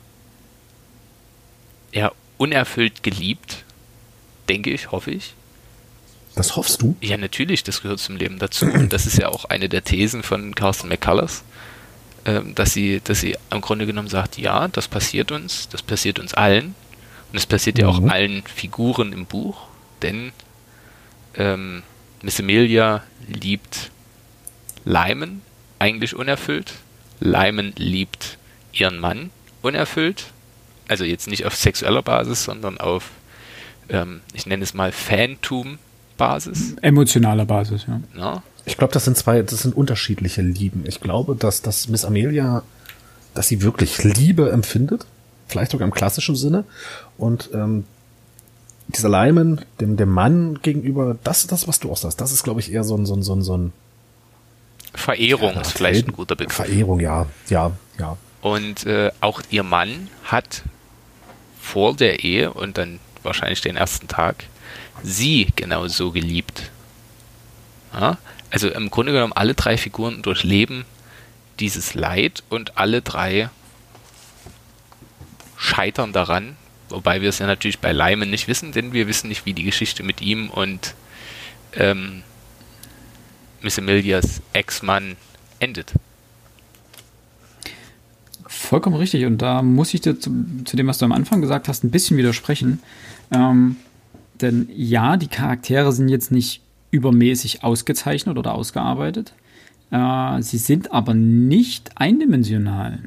[1.96, 3.64] ja, unerfüllt geliebt.
[4.48, 5.32] Denke ich, hoffe ich.
[6.34, 6.94] Das hoffst du?
[7.00, 8.66] Ja, natürlich, das gehört zum Leben dazu.
[8.66, 11.42] Und das ist ja auch eine der Thesen von Carsten McCullers,
[12.26, 16.18] ähm, dass sie, dass sie im Grunde genommen sagt, ja, das passiert uns, das passiert
[16.18, 16.74] uns allen.
[17.32, 18.10] Und es passiert ja auch Mhm.
[18.10, 19.66] allen Figuren im Buch,
[20.02, 20.32] denn
[21.36, 21.82] ähm,
[22.22, 23.90] Miss Emilia liebt
[24.84, 25.40] Lyman,
[25.78, 26.74] eigentlich unerfüllt.
[27.20, 28.36] Lyman liebt
[28.72, 29.30] ihren Mann,
[29.62, 30.26] unerfüllt.
[30.88, 33.10] Also jetzt nicht auf sexueller Basis, sondern auf,
[33.88, 36.76] ähm, ich nenne es mal Phantom-Basis.
[36.82, 38.00] Emotionaler Basis, ja.
[38.14, 38.42] Ne?
[38.64, 40.84] Ich glaube, das sind zwei, das sind unterschiedliche Lieben.
[40.86, 42.62] Ich glaube, dass, dass Miss Amelia,
[43.34, 45.06] dass sie wirklich Liebe empfindet,
[45.48, 46.64] vielleicht sogar im klassischen Sinne.
[47.16, 47.84] Und ähm,
[48.88, 52.20] dieser Lyman, dem, dem Mann gegenüber, das ist das, was du auch sagst.
[52.20, 53.72] Das ist, glaube ich, eher so ein, so ein, so ein, so ein
[54.94, 56.54] Verehrung Ja, ist vielleicht ein guter Begriff.
[56.54, 58.16] Verehrung, ja, ja, ja.
[58.40, 60.62] Und äh, auch ihr Mann hat
[61.66, 64.44] vor der Ehe und dann wahrscheinlich den ersten Tag
[65.02, 66.70] sie genauso geliebt.
[67.92, 68.18] Ja?
[68.50, 70.84] Also im Grunde genommen alle drei Figuren durchleben
[71.58, 73.50] dieses Leid und alle drei
[75.56, 76.56] scheitern daran.
[76.88, 79.64] Wobei wir es ja natürlich bei Lyman nicht wissen, denn wir wissen nicht, wie die
[79.64, 80.94] Geschichte mit ihm und
[81.74, 82.22] ähm,
[83.60, 85.16] Miss Emilias Ex-Mann
[85.58, 85.92] endet.
[88.66, 89.24] Vollkommen richtig.
[89.26, 90.32] Und da muss ich dir zu,
[90.64, 92.80] zu dem, was du am Anfang gesagt hast, ein bisschen widersprechen.
[93.30, 93.76] Ähm,
[94.40, 99.34] denn ja, die Charaktere sind jetzt nicht übermäßig ausgezeichnet oder ausgearbeitet.
[99.92, 102.98] Äh, sie sind aber nicht eindimensional.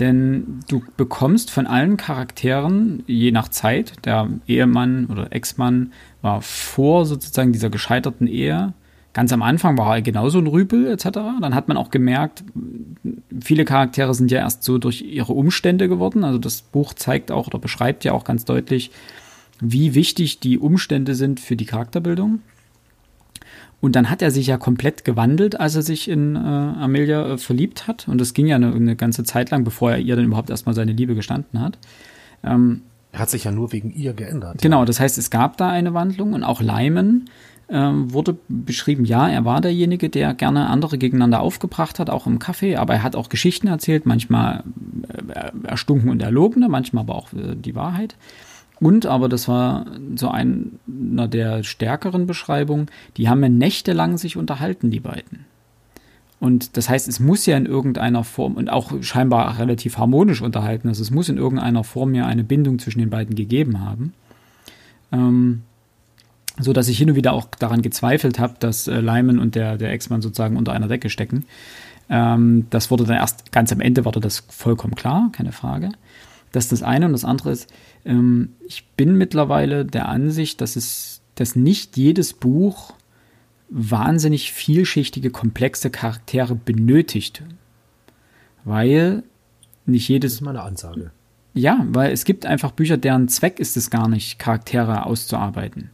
[0.00, 7.06] Denn du bekommst von allen Charakteren, je nach Zeit, der Ehemann oder Ex-Mann war vor
[7.06, 8.72] sozusagen dieser gescheiterten Ehe,
[9.14, 11.04] ganz am Anfang war er genauso ein Rüpel etc.
[11.40, 12.44] Dann hat man auch gemerkt,
[13.40, 16.24] viele Charaktere sind ja erst so durch ihre Umstände geworden.
[16.24, 18.90] Also das Buch zeigt auch oder beschreibt ja auch ganz deutlich,
[19.60, 22.40] wie wichtig die Umstände sind für die Charakterbildung.
[23.80, 27.38] Und dann hat er sich ja komplett gewandelt, als er sich in äh, Amelia äh,
[27.38, 28.08] verliebt hat.
[28.08, 30.74] Und das ging ja eine, eine, ganze Zeit lang, bevor er ihr dann überhaupt erstmal
[30.74, 31.78] seine Liebe gestanden hat.
[32.42, 32.80] Ähm,
[33.12, 34.62] Er hat sich ja nur wegen ihr geändert.
[34.62, 37.26] genau, das heißt, es gab da eine Wandlung und auch Lyman
[37.68, 42.38] ähm, wurde beschrieben, ja, er war derjenige, der gerne andere gegeneinander aufgebracht hat, auch im
[42.38, 44.64] Café, aber er hat auch Geschichten erzählt, manchmal
[45.28, 48.16] äh, erstunken und erlogene, manchmal aber auch äh, die Wahrheit.
[48.80, 54.90] Und, aber das war so einer der stärkeren Beschreibungen, die haben ja nächtelang sich unterhalten,
[54.90, 55.46] die beiden.
[56.40, 60.88] Und das heißt, es muss ja in irgendeiner Form und auch scheinbar relativ harmonisch unterhalten,
[60.88, 64.12] also es muss in irgendeiner Form ja eine Bindung zwischen den beiden gegeben haben.
[65.12, 65.62] Ähm,
[66.58, 69.76] so dass ich hin und wieder auch daran gezweifelt habe, dass äh, Lyman und der,
[69.76, 71.46] der Ex-Mann sozusagen unter einer Decke stecken.
[72.08, 75.90] Ähm, das wurde dann erst ganz am Ende, wurde das vollkommen klar, keine Frage.
[76.52, 77.72] Das ist das eine und das andere ist,
[78.04, 82.94] ähm, ich bin mittlerweile der Ansicht, dass es, dass nicht jedes Buch
[83.68, 87.42] wahnsinnig vielschichtige, komplexe Charaktere benötigt.
[88.64, 89.24] Weil
[89.86, 90.32] nicht jedes.
[90.32, 91.10] Das ist meine Ansage.
[91.54, 95.90] Ja, weil es gibt einfach Bücher, deren Zweck ist es gar nicht, Charaktere auszuarbeiten.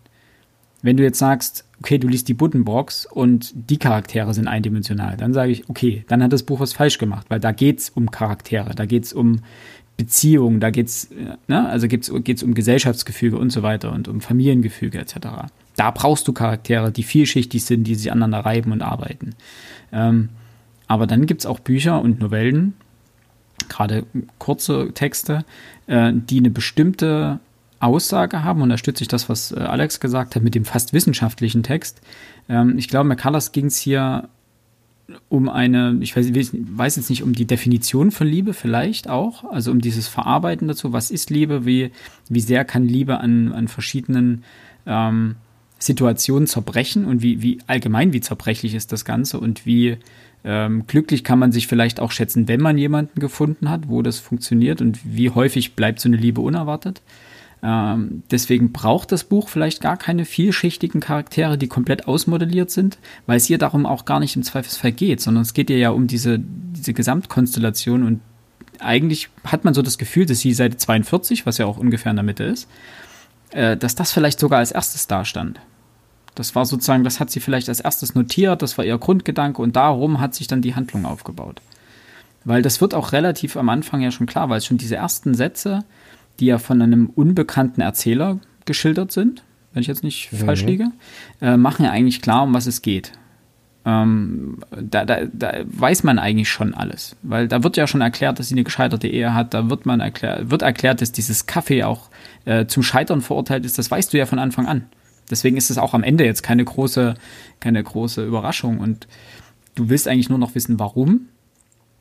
[0.83, 5.33] Wenn du jetzt sagst, okay, du liest die Buddenbox und die Charaktere sind eindimensional, dann
[5.33, 8.75] sage ich, okay, dann hat das Buch was falsch gemacht, weil da geht's um Charaktere,
[8.75, 9.41] da geht's um
[9.97, 11.11] Beziehungen, da geht's,
[11.47, 15.15] ne, also geht's, geht's um Gesellschaftsgefüge und so weiter und um Familiengefüge etc.
[15.77, 19.35] Da brauchst du Charaktere, die vielschichtig sind, die sich aneinander reiben und arbeiten.
[19.93, 20.31] Ähm,
[20.87, 22.75] aber dann gibt's auch Bücher und Novellen,
[23.69, 24.07] gerade
[24.39, 25.45] kurze Texte,
[25.87, 27.41] äh, die eine bestimmte
[27.81, 32.01] Aussage haben, unterstütze ich das, was äh, Alex gesagt hat, mit dem fast wissenschaftlichen Text.
[32.49, 34.29] Ähm, ich glaube, McCullers ging es hier
[35.29, 39.73] um eine, ich weiß, weiß, jetzt nicht, um die Definition von Liebe vielleicht auch, also
[39.73, 41.91] um dieses Verarbeiten dazu, was ist Liebe, wie,
[42.29, 44.45] wie sehr kann Liebe an, an verschiedenen
[44.87, 45.37] ähm,
[45.79, 47.05] Situationen zerbrechen?
[47.07, 49.41] Und wie, wie allgemein, wie zerbrechlich ist das Ganze?
[49.41, 49.97] Und wie
[50.45, 54.19] ähm, glücklich kann man sich vielleicht auch schätzen, wenn man jemanden gefunden hat, wo das
[54.19, 54.81] funktioniert?
[54.81, 57.03] Und wie häufig bleibt so eine Liebe unerwartet.
[57.63, 63.37] Ähm, deswegen braucht das Buch vielleicht gar keine vielschichtigen Charaktere, die komplett ausmodelliert sind, weil
[63.37, 66.07] es ihr darum auch gar nicht im Zweifelsfall geht, sondern es geht ihr ja um
[66.07, 68.21] diese, diese Gesamtkonstellation und
[68.79, 72.17] eigentlich hat man so das Gefühl, dass sie Seite 42, was ja auch ungefähr in
[72.17, 72.67] der Mitte ist,
[73.51, 75.61] äh, dass das vielleicht sogar als erstes dastand.
[76.35, 79.77] Das war sozusagen, das hat sie vielleicht als erstes notiert, das war ihr Grundgedanke und
[79.77, 81.61] darum hat sich dann die Handlung aufgebaut.
[82.45, 85.35] Weil das wird auch relativ am Anfang ja schon klar, weil es schon diese ersten
[85.35, 85.85] Sätze,
[86.41, 90.37] die ja von einem unbekannten Erzähler geschildert sind, wenn ich jetzt nicht mhm.
[90.39, 90.89] falsch liege,
[91.41, 93.13] äh, machen ja eigentlich klar, um was es geht.
[93.85, 98.39] Ähm, da, da, da weiß man eigentlich schon alles, weil da wird ja schon erklärt,
[98.39, 101.85] dass sie eine gescheiterte Ehe hat, da wird man erklärt, wird erklärt, dass dieses Kaffee
[101.85, 102.11] auch
[102.45, 104.85] äh, zum Scheitern verurteilt ist, das weißt du ja von Anfang an.
[105.31, 107.15] Deswegen ist es auch am Ende jetzt keine große,
[107.61, 109.07] keine große Überraschung und
[109.77, 111.29] du willst eigentlich nur noch wissen, warum.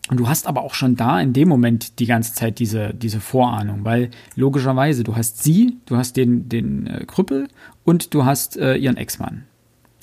[0.10, 3.22] Und du hast aber auch schon da in dem Moment die ganze Zeit diese, diese
[3.22, 7.48] Vorahnung, weil logischerweise du hast sie, du hast den, den äh, Krüppel
[7.86, 9.44] und du hast äh, ihren Ex-Mann.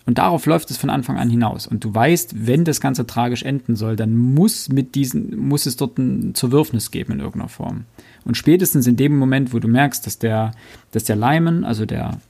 [0.06, 1.66] Und darauf läuft es von Anfang an hinaus.
[1.66, 5.76] Und du weißt, wenn das Ganze tragisch enden soll, dann muss mit diesen, muss es
[5.76, 7.86] dort ein Zerwürfnis geben in irgendeiner Form.
[8.24, 10.52] Und spätestens in dem Moment, wo du merkst, dass der,
[10.92, 12.20] dass der Lyman, also der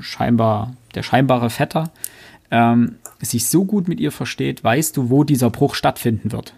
[0.00, 1.92] scheinbar, der scheinbare Vetter,
[2.50, 6.54] ähm, sich so gut mit ihr versteht, weißt du, wo dieser Bruch stattfinden wird.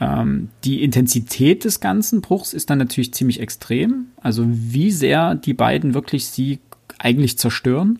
[0.00, 4.06] Ähm, die Intensität des ganzen Bruchs ist dann natürlich ziemlich extrem.
[4.20, 6.60] Also wie sehr die beiden wirklich sie
[6.98, 7.98] eigentlich zerstören.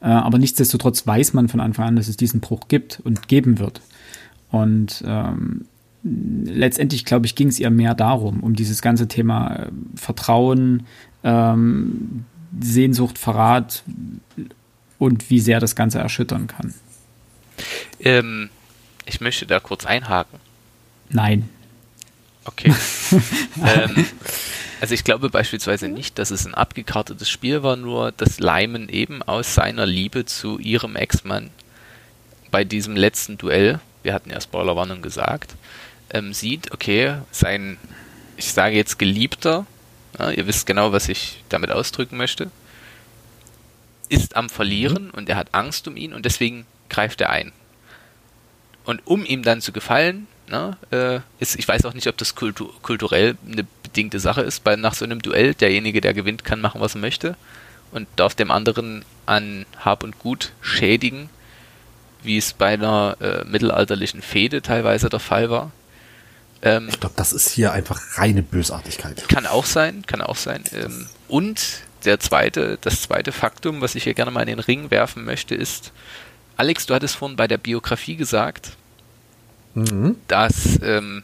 [0.00, 3.58] Äh, aber nichtsdestotrotz weiß man von Anfang an, dass es diesen Bruch gibt und geben
[3.58, 3.82] wird.
[4.50, 5.66] Und ähm,
[6.02, 10.84] letztendlich, glaube ich, ging es ihr mehr darum, um dieses ganze Thema äh, Vertrauen,
[11.22, 12.24] ähm,
[12.58, 13.84] Sehnsucht, Verrat
[14.98, 16.74] und wie sehr das Ganze erschüttern kann.
[18.00, 18.48] Ähm,
[19.10, 20.38] ich möchte da kurz einhaken.
[21.08, 21.48] Nein.
[22.44, 22.72] Okay.
[23.66, 24.06] ähm,
[24.80, 29.22] also ich glaube beispielsweise nicht, dass es ein abgekartetes Spiel war, nur dass Lyman eben
[29.22, 31.50] aus seiner Liebe zu ihrem Ex-Mann
[32.52, 35.54] bei diesem letzten Duell, wir hatten ja Spoilerwarnung gesagt,
[36.10, 37.78] ähm, sieht, okay, sein,
[38.36, 39.66] ich sage jetzt Geliebter,
[40.18, 42.50] ja, ihr wisst genau, was ich damit ausdrücken möchte,
[44.08, 45.10] ist am Verlieren mhm.
[45.10, 47.52] und er hat Angst um ihn und deswegen greift er ein.
[48.84, 52.34] Und um ihm dann zu gefallen, na, äh, ist, ich weiß auch nicht, ob das
[52.34, 56.60] kultu kulturell eine bedingte Sache ist, weil nach so einem Duell derjenige, der gewinnt, kann
[56.60, 57.36] machen, was er möchte
[57.92, 61.30] und darf dem anderen an Hab und Gut schädigen,
[62.22, 65.70] wie es bei einer äh, mittelalterlichen Fehde teilweise der Fall war.
[66.62, 69.28] Ähm, ich glaube, das ist hier einfach reine Bösartigkeit.
[69.28, 70.64] Kann auch sein, kann auch sein.
[70.72, 74.90] Ähm, und der zweite, das zweite Faktum, was ich hier gerne mal in den Ring
[74.90, 75.92] werfen möchte, ist,
[76.60, 78.72] Alex, du hattest vorhin bei der Biografie gesagt,
[79.72, 80.16] mhm.
[80.28, 81.22] dass ähm,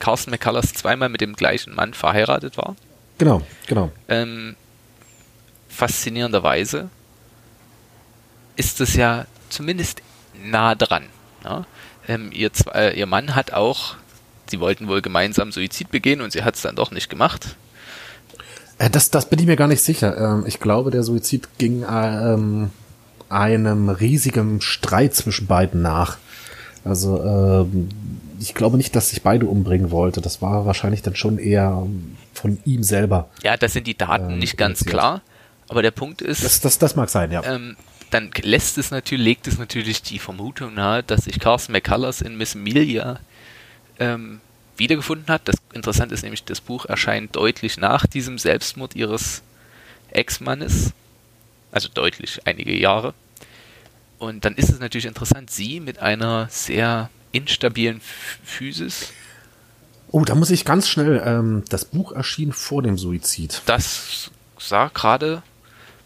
[0.00, 2.74] Carsten McCullers zweimal mit dem gleichen Mann verheiratet war.
[3.18, 3.92] Genau, genau.
[4.08, 4.56] Ähm,
[5.68, 6.88] faszinierenderweise
[8.56, 10.00] ist es ja zumindest
[10.42, 11.04] nah dran.
[11.44, 11.66] Ja?
[12.08, 13.96] Ähm, ihr, äh, ihr Mann hat auch
[14.48, 17.56] sie wollten wohl gemeinsam Suizid begehen und sie hat es dann doch nicht gemacht.
[18.78, 20.16] Äh, das, das bin ich mir gar nicht sicher.
[20.16, 22.70] Ähm, ich glaube, der Suizid ging ähm,
[23.28, 26.18] einem riesigen Streit zwischen beiden nach.
[26.84, 27.88] Also ähm,
[28.40, 30.20] ich glaube nicht, dass sich beide umbringen wollte.
[30.20, 31.86] Das war wahrscheinlich dann schon eher
[32.32, 33.28] von ihm selber.
[33.42, 35.22] Ja, das sind die Daten ähm, nicht ganz klar.
[35.68, 36.44] Aber der Punkt ist.
[36.44, 37.42] Das, das, das mag sein, ja.
[37.44, 37.76] Ähm,
[38.10, 42.38] dann lässt es natürlich, legt es natürlich die Vermutung nahe, dass sich Carsten McCullers in
[42.38, 43.20] Miss Emilia
[43.98, 44.40] ähm,
[44.78, 45.42] wiedergefunden hat.
[45.44, 49.42] Das Interessante ist nämlich, das Buch erscheint deutlich nach diesem Selbstmord ihres
[50.10, 50.92] Ex-Mannes.
[51.70, 53.14] Also deutlich einige Jahre.
[54.18, 58.00] Und dann ist es natürlich interessant, sie mit einer sehr instabilen
[58.42, 59.12] Physis.
[60.10, 63.62] Oh, da muss ich ganz schnell, ähm, das Buch erschien vor dem Suizid.
[63.66, 65.42] Das sah gerade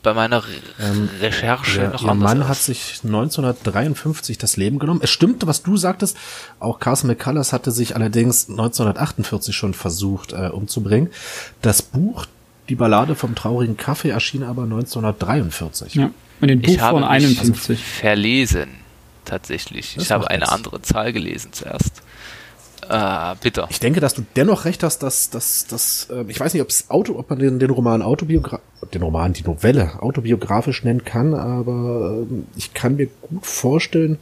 [0.02, 0.42] bei meiner
[0.80, 2.48] ähm, Recherche der, noch Ihr Mann aus.
[2.48, 5.00] hat sich 1953 das Leben genommen.
[5.02, 6.16] Es stimmte, was du sagtest.
[6.58, 11.10] Auch Carson McCullers hatte sich allerdings 1948 schon versucht äh, umzubringen.
[11.60, 12.26] Das Buch,
[12.68, 15.94] die Ballade vom traurigen Kaffee, erschien aber 1943.
[15.94, 16.10] Ja,
[16.40, 17.82] und den Buch ich von 51.
[17.82, 18.68] verlesen,
[19.24, 19.94] tatsächlich.
[19.94, 22.02] Das ich habe eine andere Zahl gelesen zuerst.
[22.88, 23.68] Äh, bitter.
[23.70, 26.90] Ich denke, dass du dennoch recht hast, dass, dass, dass äh, ich weiß nicht, ob's
[26.90, 32.24] Auto, ob man den, den Roman autobiografisch, den Roman, die Novelle autobiografisch nennen kann, aber
[32.28, 34.18] äh, ich kann mir gut vorstellen,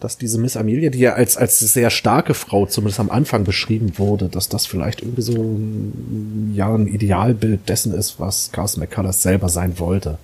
[0.00, 3.94] dass diese Miss Amelia, die ja als, als sehr starke Frau zumindest am Anfang beschrieben
[3.96, 9.22] wurde, dass das vielleicht irgendwie so ein, ja, ein Idealbild dessen ist, was Carson McCullers
[9.22, 10.18] selber sein wollte.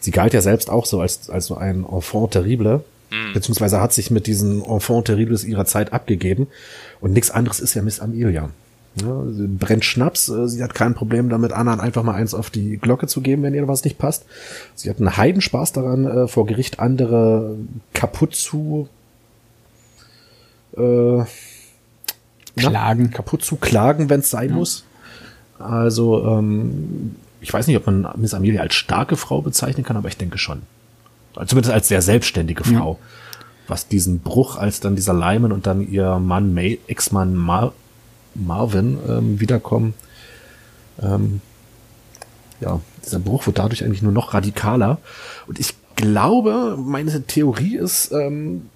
[0.00, 3.34] Sie galt ja selbst auch so als, als so ein Enfant terrible, mhm.
[3.34, 6.46] beziehungsweise hat sich mit diesen Enfant terribles ihrer Zeit abgegeben.
[7.00, 8.48] Und nichts anderes ist ja Miss Amelia.
[8.96, 12.50] Ja, sie brennt Schnaps, äh, sie hat kein Problem damit, anderen einfach mal eins auf
[12.50, 14.24] die Glocke zu geben, wenn ihr was nicht passt.
[14.74, 17.56] Sie hat einen Heidenspaß daran, äh, vor Gericht andere
[17.92, 18.88] kaputt zu
[20.76, 21.24] äh,
[22.56, 23.08] klagen.
[23.10, 24.56] Na, kaputt zu klagen, wenn es sein ja.
[24.56, 24.84] muss.
[25.58, 30.08] Also, ähm, ich weiß nicht, ob man Miss Amelia als starke Frau bezeichnen kann, aber
[30.08, 30.62] ich denke schon.
[31.46, 32.98] Zumindest als sehr selbstständige Frau.
[33.00, 33.06] Ja.
[33.68, 37.72] Was diesen Bruch, als dann dieser Lyman und dann ihr Mann, Ex-Mann Mar
[38.34, 39.94] Marvin ähm, wiederkommen,
[41.02, 41.40] ähm,
[42.60, 44.98] ja, dieser Bruch wird dadurch eigentlich nur noch radikaler.
[45.46, 48.68] Und ich glaube, meine Theorie ist, ähm,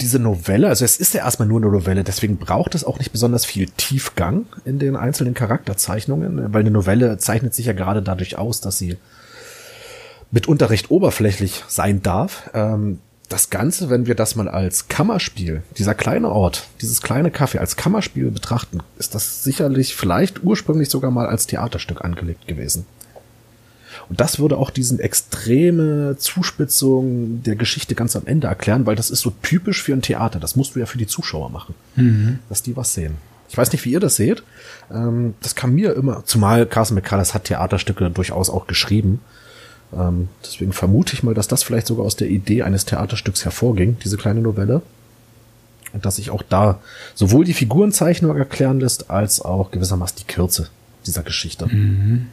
[0.00, 3.12] diese Novelle, also es ist ja erstmal nur eine Novelle, deswegen braucht es auch nicht
[3.12, 8.36] besonders viel Tiefgang in den einzelnen Charakterzeichnungen, weil eine Novelle zeichnet sich ja gerade dadurch
[8.36, 8.96] aus, dass sie
[10.30, 12.50] mitunter recht oberflächlich sein darf.
[12.52, 17.58] Ähm, das Ganze, wenn wir das mal als Kammerspiel, dieser kleine Ort, dieses kleine Café
[17.58, 22.86] als Kammerspiel betrachten, ist das sicherlich vielleicht ursprünglich sogar mal als Theaterstück angelegt gewesen.
[24.08, 29.10] Und das würde auch diesen extreme Zuspitzung der Geschichte ganz am Ende erklären, weil das
[29.10, 30.38] ist so typisch für ein Theater.
[30.38, 32.38] Das musst du ja für die Zuschauer machen, mhm.
[32.48, 33.14] dass die was sehen.
[33.48, 34.42] Ich weiß nicht, wie ihr das seht.
[34.92, 39.20] Ähm, das kam mir immer, zumal Carson McCullers hat Theaterstücke durchaus auch geschrieben.
[39.92, 43.96] Ähm, deswegen vermute ich mal, dass das vielleicht sogar aus der Idee eines Theaterstücks hervorging,
[44.02, 44.82] diese kleine Novelle.
[45.92, 46.80] Und dass sich auch da
[47.14, 50.68] sowohl die Figurenzeichnung erklären lässt, als auch gewissermaßen die Kürze
[51.06, 51.66] dieser Geschichte.
[51.66, 52.26] Mhm.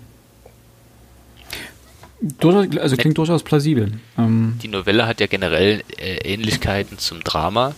[2.79, 3.99] Also klingt durchaus plausibel.
[4.17, 7.75] Ähm die Novelle hat ja generell äh, Ähnlichkeiten zum Drama.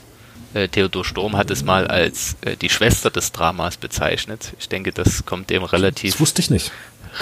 [0.53, 4.53] Äh, Theodor Sturm hat es mal als äh, die Schwester des Dramas bezeichnet.
[4.59, 6.13] Ich denke, das kommt dem relativ.
[6.13, 6.71] Das wusste ich nicht.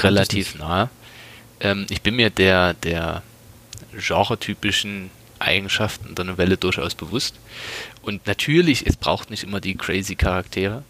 [0.02, 0.64] Relativ ich nicht.
[0.64, 0.90] nahe.
[1.60, 3.24] Ähm, ich bin mir der, der
[3.94, 5.10] genretypischen
[5.40, 7.36] Eigenschaften der Novelle durchaus bewusst.
[8.02, 10.84] Und natürlich, es braucht nicht immer die crazy Charaktere.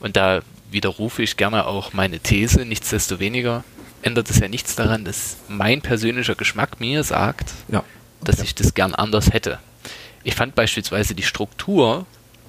[0.00, 2.64] Und da widerrufe ich gerne auch meine These.
[2.64, 3.64] Nichtsdestoweniger
[4.02, 7.82] ändert es ja nichts daran, dass mein persönlicher Geschmack mir sagt, ja.
[8.22, 8.44] dass ja.
[8.44, 9.58] ich das gern anders hätte.
[10.22, 12.06] Ich fand beispielsweise die Struktur,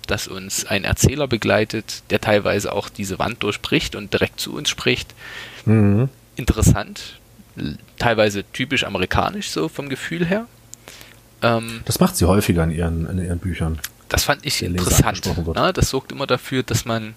[0.08, 4.70] dass uns ein Erzähler begleitet, der teilweise auch diese Wand durchbricht und direkt zu uns
[4.70, 5.14] spricht,
[5.66, 6.10] mhm.
[6.36, 7.20] interessant,
[8.00, 10.48] teilweise typisch amerikanisch so vom Gefühl her.
[11.42, 13.80] Ähm, das macht sie häufiger in ihren, in ihren Büchern.
[14.10, 15.30] Das fand ich interessant.
[15.54, 17.14] Na, das sorgt immer dafür, dass man,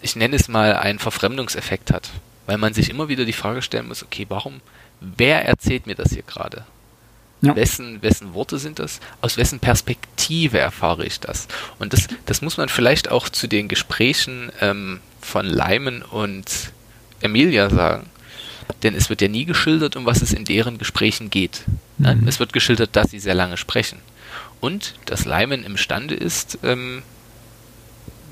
[0.00, 2.10] ich nenne es mal, einen Verfremdungseffekt hat
[2.46, 4.60] weil man sich immer wieder die Frage stellen muss, okay, warum,
[5.00, 6.64] wer erzählt mir das hier gerade?
[7.42, 7.54] Ja.
[7.54, 9.00] Wessen, wessen Worte sind das?
[9.20, 11.48] Aus wessen Perspektive erfahre ich das?
[11.78, 16.72] Und das, das muss man vielleicht auch zu den Gesprächen ähm, von Lyman und
[17.20, 18.08] Emilia sagen.
[18.82, 21.62] Denn es wird ja nie geschildert, um was es in deren Gesprächen geht.
[21.98, 22.26] Mhm.
[22.26, 23.98] Es wird geschildert, dass sie sehr lange sprechen.
[24.60, 27.02] Und dass Lyman imstande ist, ähm,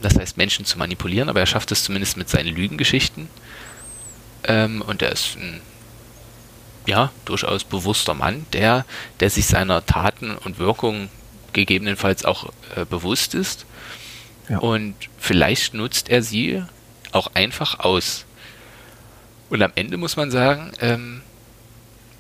[0.01, 3.29] das heißt Menschen zu manipulieren, aber er schafft es zumindest mit seinen Lügengeschichten,
[4.47, 5.61] ähm, und er ist ein
[6.87, 8.85] ja, durchaus bewusster Mann, der,
[9.21, 11.09] der sich seiner Taten und Wirkungen
[11.53, 13.65] gegebenenfalls auch äh, bewusst ist.
[14.49, 14.59] Ja.
[14.59, 16.63] Und vielleicht nutzt er sie
[17.13, 18.27] auch einfach aus.
[19.49, 21.23] Und am Ende muss man sagen, ähm,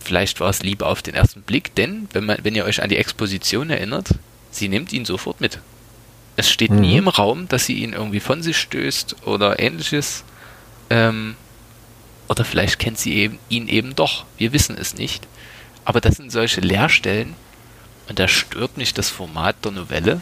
[0.00, 2.88] vielleicht war es Liebe auf den ersten Blick, denn wenn, man, wenn ihr euch an
[2.88, 4.10] die Exposition erinnert,
[4.50, 5.58] sie nimmt ihn sofort mit.
[6.36, 6.80] Es steht mhm.
[6.80, 10.24] nie im Raum, dass sie ihn irgendwie von sich stößt oder ähnliches.
[10.90, 11.36] Ähm,
[12.28, 14.24] oder vielleicht kennt sie eben, ihn eben doch.
[14.38, 15.26] Wir wissen es nicht.
[15.84, 17.34] Aber das sind solche Leerstellen.
[18.08, 20.20] Und da stört mich das Format der Novelle.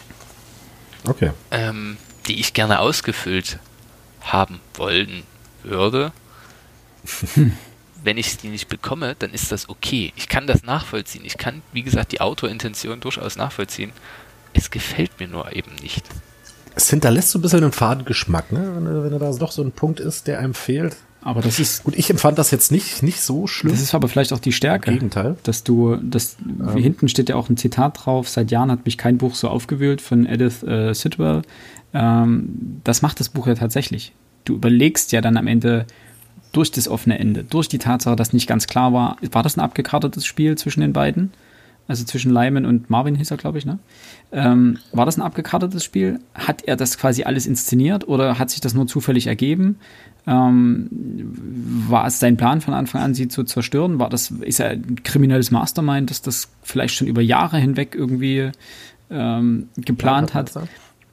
[1.05, 1.31] Okay.
[1.51, 1.97] Ähm,
[2.27, 3.59] die ich gerne ausgefüllt
[4.21, 5.23] haben wollen
[5.63, 6.11] würde.
[8.03, 10.11] Wenn ich die nicht bekomme, dann ist das okay.
[10.15, 11.23] Ich kann das nachvollziehen.
[11.25, 13.91] Ich kann, wie gesagt, die Autorintention durchaus nachvollziehen.
[14.53, 16.05] Es gefällt mir nur eben nicht.
[16.75, 18.75] Es hinterlässt so ein bisschen einen faden Geschmack, ne?
[18.75, 20.97] wenn, wenn da doch so ein Punkt ist, der einem fehlt.
[21.23, 21.83] Aber das ist.
[21.83, 23.71] Gut, ich empfand das jetzt nicht, nicht so schlimm.
[23.71, 24.91] Das ist aber vielleicht auch die Stärke.
[24.91, 25.37] Im Gegenteil.
[25.43, 26.77] Dass du, das, ähm.
[26.77, 30.01] hinten steht ja auch ein Zitat drauf, seit Jahren hat mich kein Buch so aufgewühlt
[30.01, 31.43] von Edith äh, Sidwell.
[31.93, 34.13] Ähm, das macht das Buch ja tatsächlich.
[34.45, 35.85] Du überlegst ja dann am Ende
[36.51, 39.61] durch das offene Ende, durch die Tatsache, dass nicht ganz klar war, war das ein
[39.61, 41.31] abgekartetes Spiel zwischen den beiden?
[41.87, 43.79] Also zwischen Lyman und Marvin hieß er, glaube ich, ne?
[44.31, 46.19] Ähm, war das ein abgekartetes Spiel?
[46.33, 49.77] Hat er das quasi alles inszeniert oder hat sich das nur zufällig ergeben?
[50.25, 50.87] Ähm,
[51.87, 53.99] war es sein Plan von Anfang an, sie zu zerstören?
[53.99, 58.51] War das, ist er ein kriminelles Mastermind, dass das vielleicht schon über Jahre hinweg irgendwie
[59.11, 60.51] ähm, geplant hat?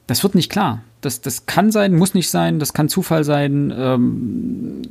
[0.07, 0.81] Das wird nicht klar.
[1.01, 3.73] Das, das kann sein, muss nicht sein, das kann Zufall sein.
[3.75, 4.81] Ähm,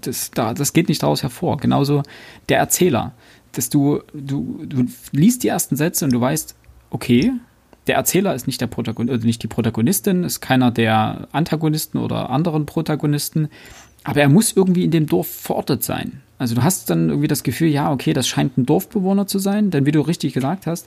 [0.00, 1.58] das, da, das geht nicht daraus hervor.
[1.58, 2.02] Genauso
[2.48, 3.12] der Erzähler.
[3.54, 6.54] Dass du, du, du liest die ersten Sätze und du weißt,
[6.90, 7.32] okay,
[7.86, 12.30] der Erzähler ist nicht der Protagonist, also nicht die Protagonistin, ist keiner der Antagonisten oder
[12.30, 13.48] anderen Protagonisten,
[14.04, 16.20] aber er muss irgendwie in dem Dorf verortet sein.
[16.38, 19.70] Also du hast dann irgendwie das Gefühl, ja, okay, das scheint ein Dorfbewohner zu sein,
[19.70, 20.86] denn wie du richtig gesagt hast,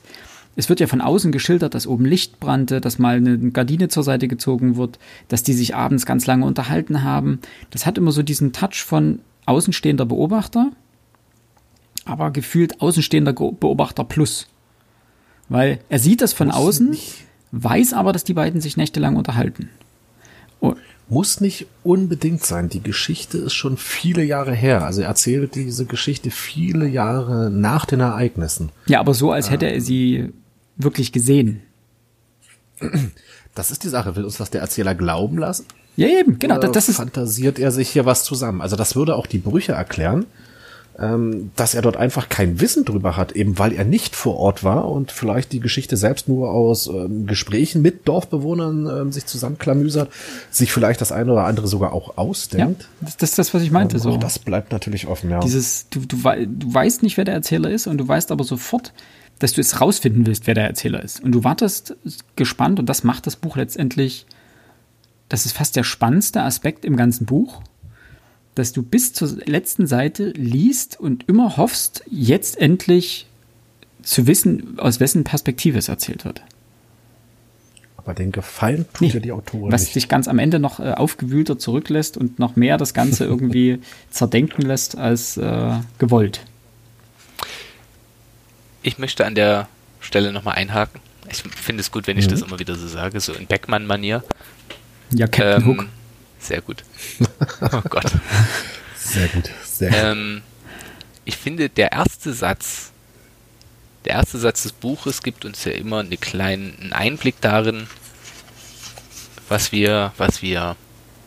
[0.56, 4.02] es wird ja von außen geschildert, dass oben Licht brannte, dass mal eine Gardine zur
[4.02, 4.98] Seite gezogen wird,
[5.28, 7.38] dass die sich abends ganz lange unterhalten haben.
[7.70, 10.72] Das hat immer so diesen Touch von außenstehender Beobachter,
[12.08, 14.48] aber gefühlt außenstehender Beobachter plus.
[15.48, 17.24] Weil er sieht das von Muss außen, nicht.
[17.52, 19.70] weiß aber, dass die beiden sich nächtelang unterhalten.
[20.60, 20.74] Oh.
[21.08, 22.68] Muss nicht unbedingt sein.
[22.68, 24.84] Die Geschichte ist schon viele Jahre her.
[24.84, 28.70] Also er erzählt diese Geschichte viele Jahre nach den Ereignissen.
[28.86, 30.34] Ja, aber so, als hätte er sie
[30.76, 31.62] wirklich gesehen.
[33.54, 34.16] Das ist die Sache.
[34.16, 35.64] Will uns das der Erzähler glauben lassen?
[35.96, 36.58] Ja, eben, genau.
[36.58, 38.60] Oder das ist fantasiert er sich hier was zusammen.
[38.60, 40.26] Also das würde auch die Brüche erklären
[41.00, 44.64] ähm, dass er dort einfach kein Wissen drüber hat, eben weil er nicht vor Ort
[44.64, 50.10] war und vielleicht die Geschichte selbst nur aus ähm, Gesprächen mit Dorfbewohnern ähm, sich zusammenklamüsert,
[50.50, 52.82] sich vielleicht das eine oder andere sogar auch ausdenkt.
[52.82, 53.96] Ja, das, ist das, was ich meinte.
[53.96, 54.16] Ähm, so.
[54.16, 55.38] das bleibt natürlich offen, ja.
[55.38, 58.92] Dieses, du, du, du weißt nicht, wer der Erzähler ist und du weißt aber sofort,
[59.38, 61.22] dass du es rausfinden willst, wer der Erzähler ist.
[61.22, 61.96] Und du wartest
[62.34, 64.26] gespannt und das macht das Buch letztendlich,
[65.28, 67.62] das ist fast der spannendste Aspekt im ganzen Buch
[68.58, 73.26] dass du bis zur letzten Seite liest und immer hoffst, jetzt endlich
[74.02, 76.42] zu wissen, aus wessen Perspektive es erzählt wird.
[77.96, 79.96] Aber den Gefallen tut nee, ja die Autorin Was nicht.
[79.96, 83.80] dich ganz am Ende noch äh, aufgewühlter zurücklässt und noch mehr das Ganze irgendwie
[84.10, 86.40] zerdenken lässt als äh, gewollt.
[88.82, 89.68] Ich möchte an der
[90.00, 91.00] Stelle nochmal einhaken.
[91.30, 92.30] Ich finde es gut, wenn ich mhm.
[92.30, 94.24] das immer wieder so sage, so in Beckmann-Manier.
[95.12, 95.86] Ja, Captain ähm, Hook.
[96.38, 96.84] Sehr gut.
[97.60, 98.10] Oh Gott.
[98.96, 99.50] Sehr gut.
[99.64, 99.98] Sehr gut.
[100.00, 100.42] Ähm,
[101.24, 102.92] ich finde, der erste Satz,
[104.04, 107.86] der erste Satz des Buches gibt uns ja immer einen kleinen Einblick darin,
[109.48, 110.76] was wir, was wir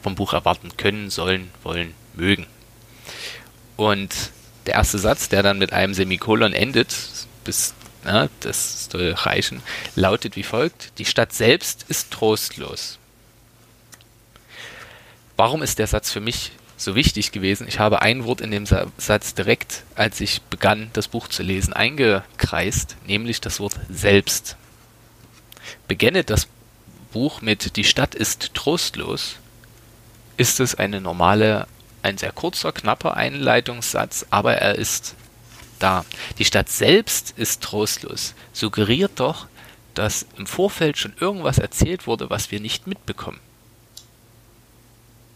[0.02, 2.48] vom Buch erwarten können, sollen, wollen, mögen.
[3.78, 4.32] Und
[4.66, 6.96] der erste Satz, der dann mit einem Semikolon endet,
[7.44, 9.62] bis na, das soll reichen,
[9.96, 12.98] lautet wie folgt: Die Stadt selbst ist trostlos.
[15.36, 17.68] Warum ist der Satz für mich so wichtig gewesen?
[17.68, 21.74] Ich habe ein Wort in dem Satz direkt, als ich begann, das Buch zu lesen,
[21.74, 24.58] eingekreist, nämlich das Wort selbst.
[25.88, 26.48] Beginne das
[27.12, 29.38] Buch mit Die Stadt ist trostlos,
[30.38, 31.68] ist es eine normale,
[32.02, 35.16] ein sehr kurzer, knapper Einleitungssatz, aber er ist
[35.80, 36.06] da.
[36.38, 39.48] Die Stadt selbst ist trostlos, suggeriert doch,
[39.94, 43.40] dass im Vorfeld schon irgendwas erzählt wurde, was wir nicht mitbekommen.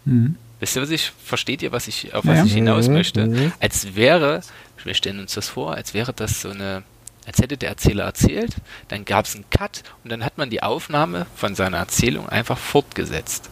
[0.06, 0.36] Mhm.
[0.58, 2.44] Wisst ihr, was ich, versteht ihr, was ich, auf was ja.
[2.44, 2.94] ich hinaus mhm.
[2.94, 3.26] möchte?
[3.26, 3.52] Mhm.
[3.60, 4.40] Als wäre,
[4.82, 6.82] wir stellen uns das vor, als wäre das so eine,
[7.26, 8.56] als hätte der Erzähler erzählt,
[8.88, 12.56] dann gab es einen Cut und dann hat man die Aufnahme von seiner Erzählung einfach
[12.56, 13.50] fortgesetzt.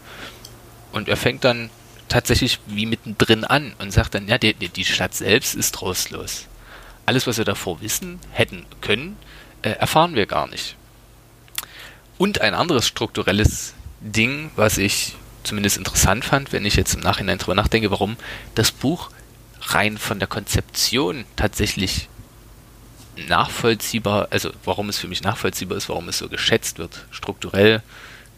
[0.92, 1.68] Und er fängt dann
[2.08, 6.46] tatsächlich wie mittendrin an und sagt dann, ja, die, die Stadt selbst ist trostlos.
[7.04, 9.16] Alles, was wir davor wissen, hätten können,
[9.62, 10.76] äh, erfahren wir gar nicht.
[12.16, 17.38] Und ein anderes strukturelles Ding, was ich zumindest interessant fand, wenn ich jetzt im Nachhinein
[17.38, 18.16] drüber nachdenke, warum
[18.54, 19.10] das Buch
[19.60, 22.08] rein von der Konzeption tatsächlich
[23.28, 27.82] nachvollziehbar, also warum es für mich nachvollziehbar ist, warum es so geschätzt wird, strukturell,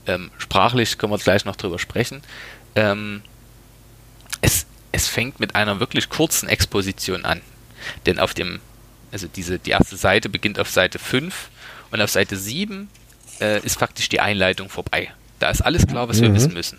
[0.07, 2.23] ähm, sprachlich können wir gleich noch drüber sprechen.
[2.75, 3.23] Ähm,
[4.41, 7.41] es, es fängt mit einer wirklich kurzen Exposition an.
[8.05, 8.61] Denn auf dem,
[9.13, 11.51] also diese, die erste Seite beginnt auf Seite 5
[11.91, 12.89] und auf Seite 7
[13.41, 15.13] äh, ist faktisch die Einleitung vorbei.
[15.39, 16.23] Da ist alles klar, was mhm.
[16.23, 16.79] wir wissen müssen.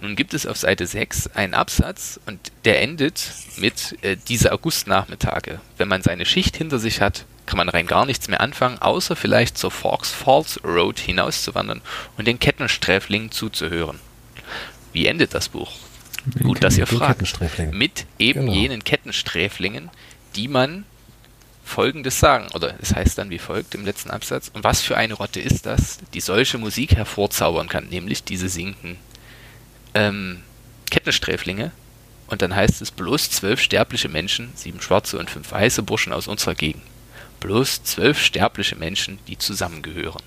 [0.00, 5.60] Nun gibt es auf Seite 6 einen Absatz und der endet mit äh, diese Augustnachmittage.
[5.76, 9.16] Wenn man seine Schicht hinter sich hat, kann man rein gar nichts mehr anfangen, außer
[9.16, 11.80] vielleicht zur Forks Falls Road hinauszuwandern
[12.16, 14.00] und den Kettensträflingen zuzuhören.
[14.92, 15.72] Wie endet das Buch?
[16.26, 17.40] Mit Gut, dass ihr fragt.
[17.72, 18.52] Mit eben genau.
[18.52, 19.90] jenen Kettensträflingen,
[20.34, 20.84] die man
[21.64, 25.14] Folgendes sagen, oder es heißt dann wie folgt im letzten Absatz, und was für eine
[25.14, 28.96] Rotte ist das, die solche Musik hervorzaubern kann, nämlich diese Sinken
[29.96, 30.42] ähm,
[30.90, 31.72] Kettensträflinge.
[32.28, 36.28] Und dann heißt es bloß zwölf sterbliche Menschen, sieben schwarze und fünf weiße Burschen aus
[36.28, 36.82] unserer Gegend.
[37.40, 40.22] bloß zwölf sterbliche Menschen, die zusammengehören.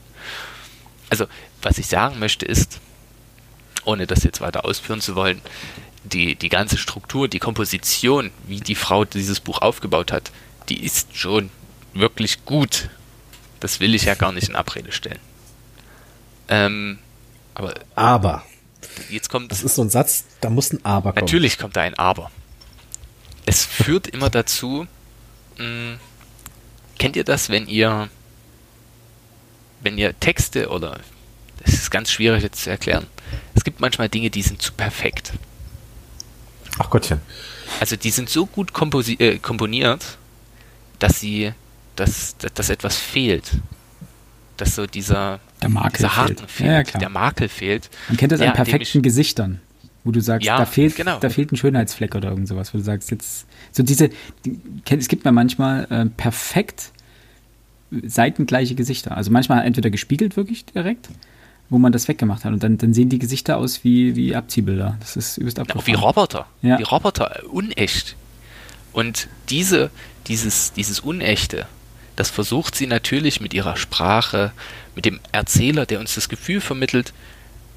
[1.09, 1.25] Also,
[1.61, 2.79] was ich sagen möchte ist,
[3.83, 5.41] ohne das jetzt weiter ausführen zu wollen,
[6.03, 10.31] die, die ganze Struktur, die Komposition, wie die Frau dieses Buch aufgebaut hat,
[10.69, 11.49] die ist schon
[11.93, 12.89] wirklich gut.
[13.59, 15.19] Das will ich ja gar nicht in Abrede stellen.
[16.47, 16.99] Ähm,
[17.55, 18.45] aber, aber.
[19.09, 19.51] Jetzt kommt.
[19.51, 21.25] Das ist so ein Satz, da muss ein Aber kommen.
[21.25, 22.31] Natürlich kommt da ein Aber.
[23.45, 24.87] Es führt immer dazu,
[25.57, 25.99] mh, hm,
[26.97, 28.09] kennt ihr das, wenn ihr,
[29.81, 30.99] wenn ihr Texte oder,
[31.63, 33.07] das ist ganz schwierig jetzt zu erklären,
[33.55, 35.33] es gibt manchmal Dinge, die sind zu perfekt.
[36.77, 37.19] Ach Gottchen.
[37.79, 38.71] Also die sind so gut
[39.19, 40.17] äh, komponiert,
[40.99, 41.53] dass sie,
[41.95, 43.51] dass, dass etwas fehlt.
[44.57, 47.89] Dass so dieser, der Makel fehlt, fehlt ja, der Makel fehlt.
[48.07, 49.59] Man kennt das ja, an perfekten Gesichtern,
[50.03, 51.19] wo du sagst, ja, da, fehlt, genau.
[51.19, 54.09] da fehlt ein Schönheitsfleck oder irgend sowas, wo du sagst, jetzt, so diese,
[54.45, 56.91] die, es gibt mir manchmal äh, perfekt
[58.03, 59.17] seitengleiche Gesichter.
[59.17, 61.09] Also manchmal entweder gespiegelt wirklich direkt
[61.69, 62.53] wo man das weggemacht hat.
[62.53, 64.97] Und dann, dann sehen die Gesichter aus wie, wie Abziehbilder.
[64.99, 65.85] Das ist übelst abgefahren.
[65.87, 66.47] wie Roboter.
[66.61, 66.79] Ja.
[66.79, 68.15] Wie Roboter, unecht.
[68.91, 69.91] Und diese,
[70.27, 71.67] dieses, dieses Unechte,
[72.19, 74.51] das versucht sie natürlich mit ihrer Sprache,
[74.95, 77.13] mit dem Erzähler, der uns das Gefühl vermittelt,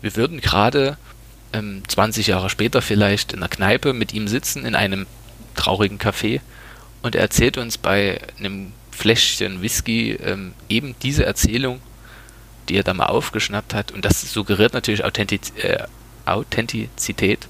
[0.01, 0.99] wir würden gerade
[1.53, 5.07] ähm, 20 Jahre später vielleicht in einer Kneipe mit ihm sitzen, in einem
[5.55, 6.41] traurigen Café,
[7.03, 11.81] und er erzählt uns bei einem Fläschchen Whisky ähm, eben diese Erzählung
[12.69, 13.93] die er da mal aufgeschnappt hat.
[13.93, 15.85] Und das suggeriert natürlich Authentiz äh,
[16.25, 17.49] Authentizität.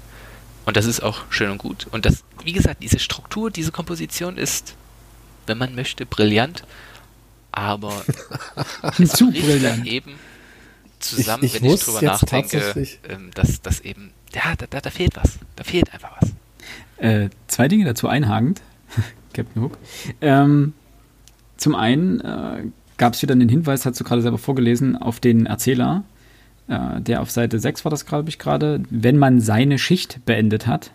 [0.65, 1.87] Und das ist auch schön und gut.
[1.91, 4.75] Und das, wie gesagt, diese Struktur, diese Komposition ist,
[5.47, 6.63] wenn man möchte, brillant,
[7.51, 7.93] aber
[9.05, 9.85] zu brillant.
[9.85, 10.13] eben
[10.99, 14.89] zusammen, ich, ich wenn ich drüber nachdenke, ähm, dass das eben, ja, da, da, da,
[14.89, 15.39] fehlt was.
[15.55, 16.31] Da fehlt einfach was.
[16.97, 18.61] Äh, zwei Dinge dazu einhagend,
[19.33, 19.77] Captain Hook.
[20.21, 20.73] Ähm,
[21.57, 22.63] zum einen äh,
[22.97, 26.03] gab es wieder den Hinweis, hast du gerade selber vorgelesen, auf den Erzähler,
[26.67, 30.67] äh, der auf Seite 6 war das, glaube ich, gerade, wenn man seine Schicht beendet
[30.67, 30.91] hat,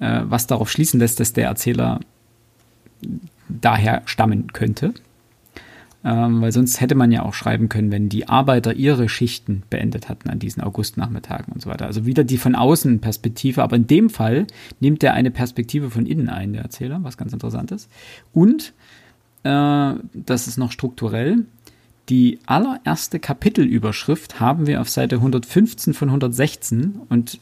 [0.00, 2.00] äh, was darauf schließen lässt, dass der Erzähler
[3.48, 4.94] daher stammen könnte.
[6.06, 10.10] Ähm, weil sonst hätte man ja auch schreiben können, wenn die Arbeiter ihre Schichten beendet
[10.10, 11.86] hatten an diesen Augustnachmittagen und so weiter.
[11.86, 14.46] Also wieder die von außen Perspektive, aber in dem Fall
[14.80, 17.88] nimmt er eine Perspektive von innen ein, der Erzähler, was ganz interessant ist.
[18.34, 18.74] Und
[19.44, 21.46] äh, das ist noch strukturell.
[22.10, 27.40] Die allererste Kapitelüberschrift haben wir auf Seite 115 von 116 und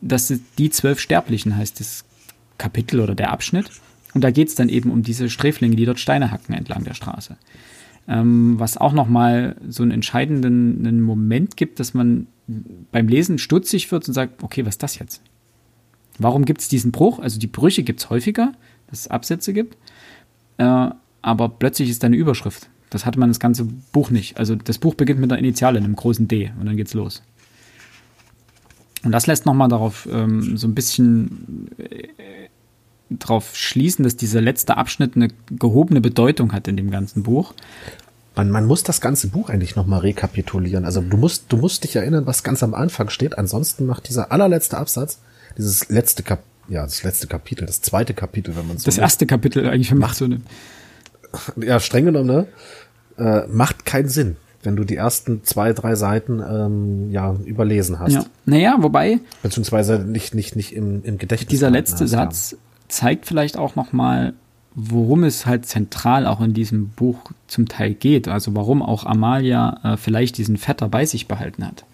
[0.00, 2.04] das ist die zwölf Sterblichen heißt das
[2.58, 3.70] Kapitel oder der Abschnitt.
[4.14, 6.94] Und da geht es dann eben um diese Sträflinge, die dort Steine hacken entlang der
[6.94, 7.36] Straße.
[8.06, 12.26] Ähm, was auch nochmal so einen entscheidenden einen Moment gibt, dass man
[12.92, 15.22] beim Lesen stutzig wird und sagt, okay, was ist das jetzt?
[16.18, 17.18] Warum gibt es diesen Bruch?
[17.18, 18.52] Also die Brüche gibt es häufiger,
[18.88, 19.76] dass es Absätze gibt.
[20.58, 20.90] Äh,
[21.22, 22.68] aber plötzlich ist da eine Überschrift.
[22.90, 24.36] Das hatte man das ganze Buch nicht.
[24.38, 27.22] Also das Buch beginnt mit einer Initiale, einem großen D und dann geht's los.
[29.02, 32.08] Und das lässt nochmal darauf ähm, so ein bisschen äh,
[33.18, 37.54] darauf schließen, dass dieser letzte Abschnitt eine gehobene Bedeutung hat in dem ganzen Buch.
[38.36, 40.84] Man, man muss das ganze Buch eigentlich nochmal rekapitulieren.
[40.84, 43.38] Also du musst, du musst dich erinnern, was ganz am Anfang steht.
[43.38, 45.20] Ansonsten macht dieser allerletzte Absatz,
[45.56, 49.26] dieses letzte Kap ja, das letzte Kapitel, das zweite Kapitel, wenn man so Das erste
[49.26, 50.40] Kapitel eigentlich, wenn man macht so eine
[51.56, 52.46] ja, streng genommen, ne?
[53.18, 58.12] Äh, macht keinen Sinn, wenn du die ersten zwei, drei Seiten ähm, ja überlesen hast.
[58.12, 58.24] Ja.
[58.46, 59.20] Naja, wobei.
[59.42, 61.50] Beziehungsweise nicht, nicht, nicht im, im Gedächtnis.
[61.50, 62.58] Dieser letzte hast, Satz ja.
[62.88, 64.34] Zeigt vielleicht auch nochmal,
[64.74, 68.28] worum es halt zentral auch in diesem Buch zum Teil geht.
[68.28, 71.84] Also warum auch Amalia äh, vielleicht diesen Vetter bei sich behalten hat.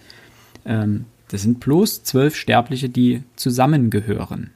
[0.65, 4.51] Ähm, das sind bloß zwölf Sterbliche, die zusammengehören.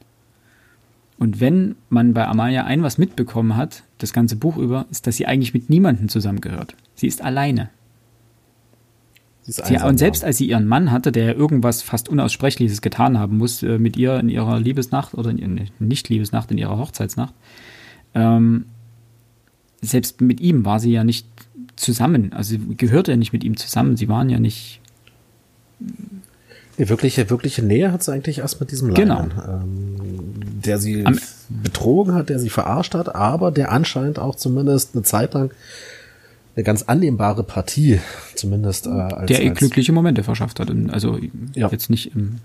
[1.18, 5.16] Und wenn man bei Amalia ein was mitbekommen hat, das ganze Buch über, ist, dass
[5.16, 6.74] sie eigentlich mit niemandem zusammengehört.
[6.97, 7.70] Sie ist alleine.
[9.47, 13.62] Sie, und selbst als sie ihren Mann hatte, der irgendwas fast Unaussprechliches getan haben muss,
[13.62, 17.34] äh, mit ihr in ihrer Liebesnacht oder in, nicht Liebesnacht, in ihrer Hochzeitsnacht,
[18.14, 18.64] ähm,
[19.82, 21.26] selbst mit ihm war sie ja nicht
[21.76, 22.32] zusammen.
[22.32, 23.99] Also sie gehörte ja nicht mit ihm zusammen.
[23.99, 24.80] Sie waren ja nicht
[26.78, 29.45] die wirkliche, wirkliche Nähe hat sie eigentlich erst mit diesem Leihmann, genau.
[29.47, 29.97] ähm,
[30.64, 31.18] der sie Am
[31.49, 35.53] betrogen hat, der sie verarscht hat, aber der anscheinend auch zumindest eine Zeit lang
[36.57, 38.00] eine ganz annehmbare Partie,
[38.34, 40.70] zumindest äh, als, der ihr glückliche Momente verschafft hat.
[40.90, 41.18] Also
[41.55, 41.68] ja.
[41.68, 42.40] jetzt nicht im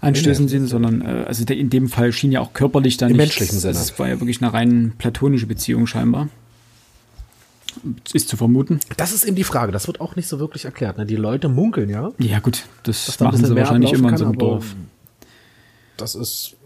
[0.00, 3.26] anstößenden Sinn, sondern äh, also in dem Fall schien ja auch körperlich dann Im nicht,
[3.26, 3.74] menschlichen Sinne.
[3.74, 6.28] Es war ja wirklich eine rein platonische Beziehung scheinbar.
[8.12, 8.80] Ist zu vermuten.
[8.96, 9.72] Das ist eben die Frage.
[9.72, 10.98] Das wird auch nicht so wirklich erklärt.
[10.98, 11.06] Ne?
[11.06, 12.12] Die Leute munkeln ja.
[12.18, 12.64] Ja, gut.
[12.82, 14.74] Das machen sie wahrscheinlich immer in so einem Dorf.
[15.96, 16.56] Das ist.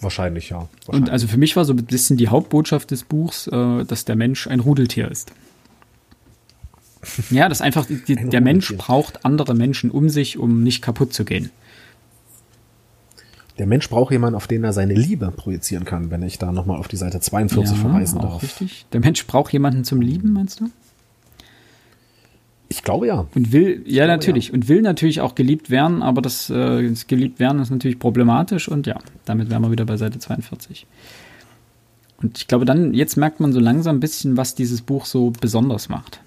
[0.00, 0.68] Wahrscheinlich, ja.
[0.86, 1.08] Wahrscheinlich.
[1.08, 4.14] Und also für mich war so ein bisschen die Hauptbotschaft des Buchs, äh, dass der
[4.14, 5.32] Mensch ein Rudeltier ist.
[7.30, 11.12] Ja, das einfach, die, Ein der Mensch braucht andere Menschen um sich, um nicht kaputt
[11.12, 11.50] zu gehen.
[13.58, 16.78] Der Mensch braucht jemanden, auf den er seine Liebe projizieren kann, wenn ich da nochmal
[16.78, 18.42] auf die Seite 42 verweisen auch darf.
[18.42, 18.86] richtig.
[18.92, 20.70] Der Mensch braucht jemanden zum Lieben, meinst du?
[22.68, 23.26] Ich glaube ja.
[23.34, 24.52] Und will, ja, glaube, natürlich.
[24.52, 28.68] Und will natürlich auch geliebt werden, aber das, äh, das geliebt werden ist natürlich problematisch
[28.68, 30.86] und ja, damit wären wir wieder bei Seite 42.
[32.20, 35.32] Und ich glaube, dann, jetzt merkt man so langsam ein bisschen, was dieses Buch so
[35.40, 36.20] besonders macht.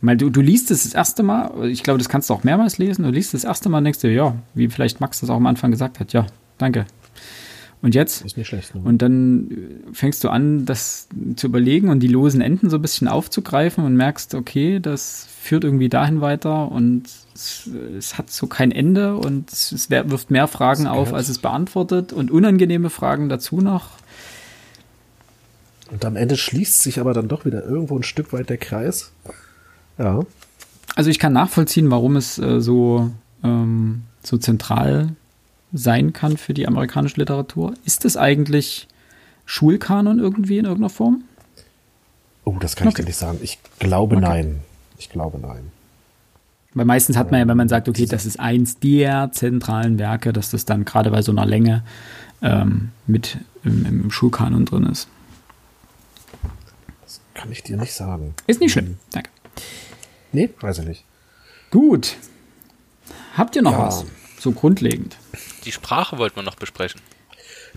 [0.00, 2.78] Weil du, du liest es das erste Mal, ich glaube, das kannst du auch mehrmals
[2.78, 5.30] lesen, du liest es das erste Mal und denkst dir, ja, wie vielleicht Max das
[5.30, 6.26] auch am Anfang gesagt hat, ja,
[6.56, 6.86] danke.
[7.80, 8.24] Und jetzt?
[8.24, 8.74] Ist nicht schlecht.
[8.74, 8.80] Ne?
[8.84, 12.82] Und dann äh, fängst du an, das zu überlegen und die losen Enden so ein
[12.82, 18.48] bisschen aufzugreifen und merkst, okay, das führt irgendwie dahin weiter und es, es hat so
[18.48, 21.18] kein Ende und es wirft mehr Fragen Das auf, gehört.
[21.18, 23.90] als es beantwortet und unangenehme Fragen dazu noch.
[25.90, 29.12] Und am Ende schließt sich aber dann doch wieder irgendwo ein Stück weit der Kreis.
[29.98, 30.20] Ja.
[30.94, 33.10] Also ich kann nachvollziehen, warum es äh, so,
[33.44, 35.10] ähm, so zentral
[35.72, 37.74] sein kann für die amerikanische Literatur.
[37.84, 38.88] Ist es eigentlich
[39.44, 41.22] Schulkanon irgendwie in irgendeiner Form?
[42.44, 43.02] Oh, das kann ich Okay.
[43.02, 43.38] dir nicht sagen.
[43.42, 44.24] Ich glaube Okay.
[44.24, 44.60] nein.
[44.98, 45.70] Ich glaube nein.
[46.74, 50.32] Weil meistens hat man ja, wenn man sagt, okay, das ist eins der zentralen Werke,
[50.32, 51.82] dass das dann gerade bei so einer Länge
[52.42, 55.08] ähm, mit im, im Schulkanon drin ist.
[57.04, 58.34] Das kann ich dir nicht sagen.
[58.46, 58.98] Ist nicht schlimm.
[59.12, 59.30] Danke.
[60.32, 61.04] Nee, weiß ich nicht.
[61.70, 62.16] Gut.
[63.36, 63.86] Habt ihr noch Ja.
[63.86, 64.04] was?
[64.38, 65.16] So grundlegend.
[65.64, 67.00] Die Sprache wollten wir noch besprechen.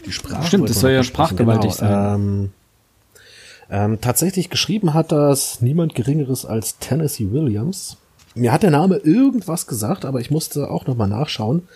[0.06, 0.44] Die Sprache.
[0.48, 2.16] Stimmt, wollte das man soll ja noch besprechen, sprachgewaltig genau.
[2.16, 2.52] Ähm,
[3.70, 7.98] ähm, tatsächlich geschrieben hat das niemand Geringeres als Tennessee Williams.
[8.36, 11.68] Mir hat der Name irgendwas gesagt, aber ich musste auch nochmal nachschauen.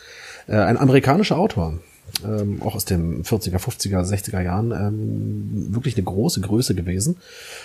[0.48, 1.80] Äh, ein amerikanischer Autor,
[2.24, 7.18] ähm, auch aus den 40er, 50er, 60er Jahren, ähm, wirklich eine große Größe gewesen.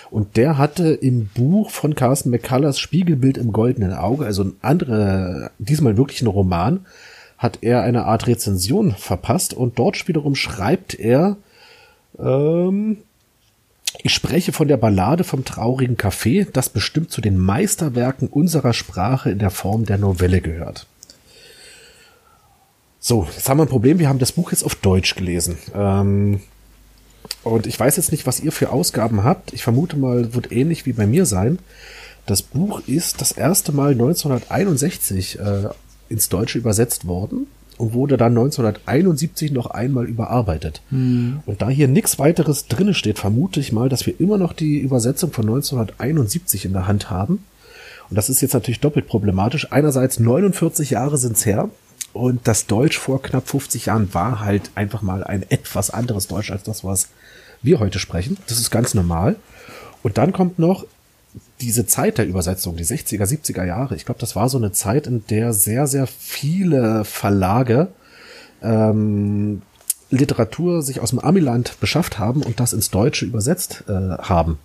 [0.09, 5.51] Und der hatte im Buch von Carsten McCullers Spiegelbild im goldenen Auge, also ein anderer,
[5.59, 6.85] diesmal wirklich ein Roman,
[7.37, 11.37] hat er eine Art Rezension verpasst und dort wiederum schreibt er,
[12.19, 12.97] ähm,
[14.03, 19.31] ich spreche von der Ballade vom traurigen Café, das bestimmt zu den Meisterwerken unserer Sprache
[19.31, 20.87] in der Form der Novelle gehört.
[23.03, 23.97] So, jetzt haben wir ein Problem.
[23.97, 25.57] Wir haben das Buch jetzt auf Deutsch gelesen.
[25.73, 26.39] Ähm,
[27.43, 29.53] und ich weiß jetzt nicht, was ihr für Ausgaben habt.
[29.53, 31.57] Ich vermute mal, wird ähnlich wie bei mir sein.
[32.27, 35.69] Das Buch ist das erste Mal 1961 äh,
[36.09, 37.47] ins Deutsche übersetzt worden
[37.79, 40.83] und wurde dann 1971 noch einmal überarbeitet.
[41.47, 44.77] Und da hier nichts weiteres drinne steht, vermute ich mal, dass wir immer noch die
[44.77, 47.43] Übersetzung von 1971 in der Hand haben.
[48.11, 49.71] Und das ist jetzt natürlich doppelt problematisch.
[49.71, 51.69] Einerseits 49 Jahre sind's her
[52.13, 56.51] und das Deutsch vor knapp 50 Jahren war halt einfach mal ein etwas anderes Deutsch
[56.51, 57.09] als das, was
[57.61, 58.37] wir heute sprechen.
[58.47, 59.35] Das ist ganz normal.
[60.03, 60.85] Und dann kommt noch
[61.61, 63.95] diese Zeit der Übersetzung, die 60er, 70er Jahre.
[63.95, 67.89] Ich glaube, das war so eine Zeit, in der sehr, sehr viele Verlage
[68.61, 69.61] ähm,
[70.09, 74.57] Literatur sich aus dem Amiland beschafft haben und das ins Deutsche übersetzt äh, haben.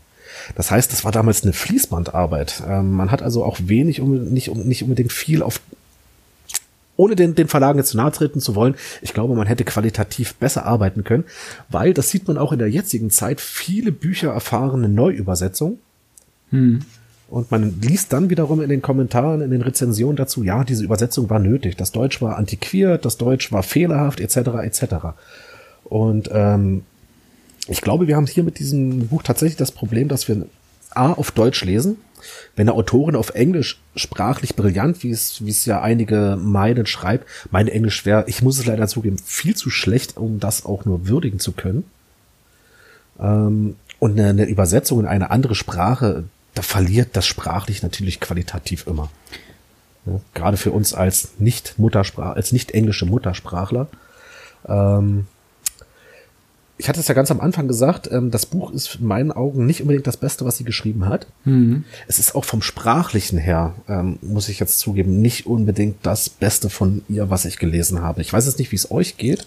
[0.56, 2.62] Das heißt, das war damals eine Fließbandarbeit.
[2.68, 5.60] Ähm, man hat also auch wenig, um, nicht, um, nicht unbedingt viel auf
[6.96, 10.34] ohne den, den Verlagen jetzt zu nahe treten zu wollen, ich glaube, man hätte qualitativ
[10.34, 11.24] besser arbeiten können,
[11.68, 15.78] weil das sieht man auch in der jetzigen Zeit, viele Bücher erfahren eine Neuübersetzung.
[17.28, 21.28] Und man liest dann wiederum in den Kommentaren, in den Rezensionen dazu, ja, diese Übersetzung
[21.28, 24.84] war nötig, das Deutsch war antiquiert, das Deutsch war fehlerhaft, etc., etc.
[25.84, 26.82] Und ähm,
[27.66, 30.46] ich glaube, wir haben hier mit diesem Buch tatsächlich das Problem, dass wir
[30.90, 31.96] A auf Deutsch lesen,
[32.54, 37.26] wenn eine Autorin auf Englisch sprachlich brillant, wie es, wie es ja einige meinen, schreibt,
[37.50, 41.08] mein Englisch wäre, ich muss es leider zugeben, viel zu schlecht, um das auch nur
[41.08, 41.84] würdigen zu können.
[43.18, 48.86] Ähm, und eine, eine Übersetzung in eine andere Sprache, da verliert das sprachlich natürlich qualitativ
[48.86, 49.10] immer.
[50.06, 53.88] Ja, gerade für uns als nicht Muttersprach, als nicht englische Muttersprachler.
[54.68, 55.26] Ähm,
[56.78, 59.64] ich hatte es ja ganz am Anfang gesagt, ähm, das Buch ist in meinen Augen
[59.64, 61.26] nicht unbedingt das Beste, was sie geschrieben hat.
[62.06, 66.68] Es ist auch vom Sprachlichen her, ähm, muss ich jetzt zugeben, nicht unbedingt das Beste
[66.68, 68.20] von ihr, was ich gelesen habe.
[68.20, 69.46] Ich weiß jetzt nicht, wie es euch geht,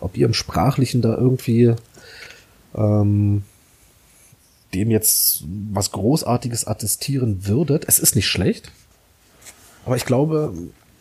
[0.00, 1.74] ob ihr im Sprachlichen da irgendwie
[2.74, 3.42] ähm,
[4.74, 7.84] dem jetzt was Großartiges attestieren würdet.
[7.88, 8.70] Es ist nicht schlecht,
[9.86, 10.52] aber ich glaube,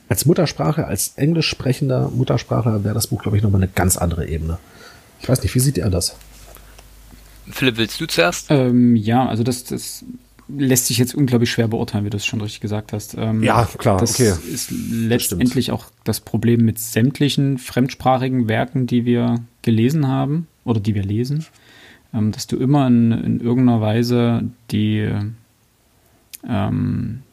[0.07, 4.27] als Muttersprache, als englisch sprechender Muttersprachler wäre das Buch, glaube ich, nochmal eine ganz andere
[4.27, 4.57] Ebene.
[5.25, 6.15] Ich weiß nicht, wie sieht ihr das?
[7.49, 8.51] Philipp, willst du zuerst?
[8.51, 10.05] Ähm, ja, also das, das
[10.47, 13.15] lässt sich jetzt unglaublich schwer beurteilen, wie du es schon richtig gesagt hast.
[13.17, 14.33] Ähm, Ja, klar, Das okay.
[14.53, 20.93] ist letztendlich auch das Problem mit sämtlichen fremdsprachigen Werken, die wir gelesen haben oder die
[20.93, 21.43] wir lesen,
[22.13, 25.09] ähm, dass du immer in, in irgendeiner Weise die
[26.47, 27.23] ähm,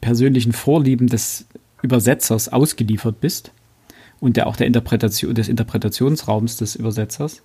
[0.00, 1.46] persönlichen Vorlieben des
[1.82, 3.50] Übersetzers ausgeliefert bist
[4.20, 7.42] und der auch der Interpretation, des Interpretationsraums des Übersetzers.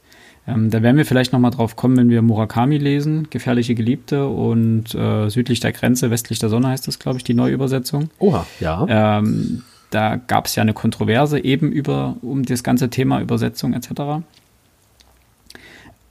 [0.48, 4.94] Ähm, da werden wir vielleicht nochmal drauf kommen, wenn wir Murakami lesen, Gefährliche Geliebte und
[4.94, 8.10] äh, Südlich der Grenze, Westlich der Sonne heißt das, glaube ich, die Neuübersetzung.
[8.20, 8.86] Oha, ja.
[8.90, 14.24] Ähm, da gab es ja eine Kontroverse eben über um das ganze Thema Übersetzung etc.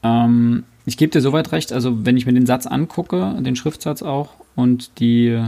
[0.02, 4.02] Ähm, ich gebe dir soweit recht, also wenn ich mir den Satz angucke, den Schriftsatz
[4.02, 5.38] auch und die